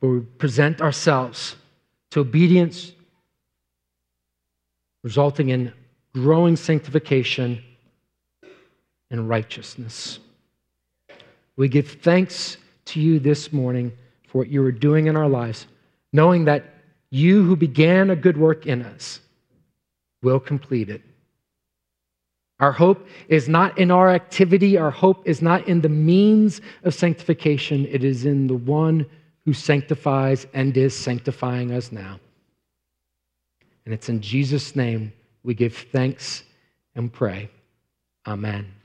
but 0.00 0.08
we 0.08 0.20
present 0.20 0.80
ourselves 0.80 1.54
to 2.10 2.20
obedience, 2.20 2.92
resulting 5.02 5.48
in 5.50 5.72
growing 6.14 6.56
sanctification 6.56 7.62
and 9.10 9.28
righteousness. 9.28 10.18
We 11.56 11.68
give 11.68 11.88
thanks 12.02 12.56
to 12.86 13.00
you 13.00 13.18
this 13.18 13.52
morning 13.52 13.92
for 14.28 14.38
what 14.38 14.48
you 14.48 14.64
are 14.64 14.72
doing 14.72 15.06
in 15.06 15.16
our 15.16 15.28
lives, 15.28 15.66
knowing 16.12 16.44
that 16.46 16.64
you 17.10 17.44
who 17.44 17.56
began 17.56 18.10
a 18.10 18.16
good 18.16 18.36
work 18.36 18.66
in 18.66 18.82
us 18.82 19.20
will 20.22 20.40
complete 20.40 20.88
it. 20.88 21.02
Our 22.60 22.72
hope 22.72 23.06
is 23.28 23.48
not 23.48 23.76
in 23.76 23.90
our 23.90 24.08
activity. 24.08 24.78
Our 24.78 24.90
hope 24.90 25.26
is 25.26 25.42
not 25.42 25.66
in 25.66 25.80
the 25.80 25.88
means 25.88 26.60
of 26.84 26.94
sanctification. 26.94 27.86
It 27.90 28.04
is 28.04 28.24
in 28.24 28.46
the 28.46 28.54
one 28.54 29.04
who 29.44 29.52
sanctifies 29.52 30.46
and 30.54 30.76
is 30.76 30.96
sanctifying 30.96 31.72
us 31.72 31.90
now. 31.90 32.20
And 33.84 33.94
it's 33.94 34.08
in 34.08 34.20
Jesus' 34.20 34.76
name 34.76 35.12
we 35.42 35.54
give 35.54 35.76
thanks 35.76 36.44
and 36.94 37.12
pray. 37.12 37.50
Amen. 38.26 38.81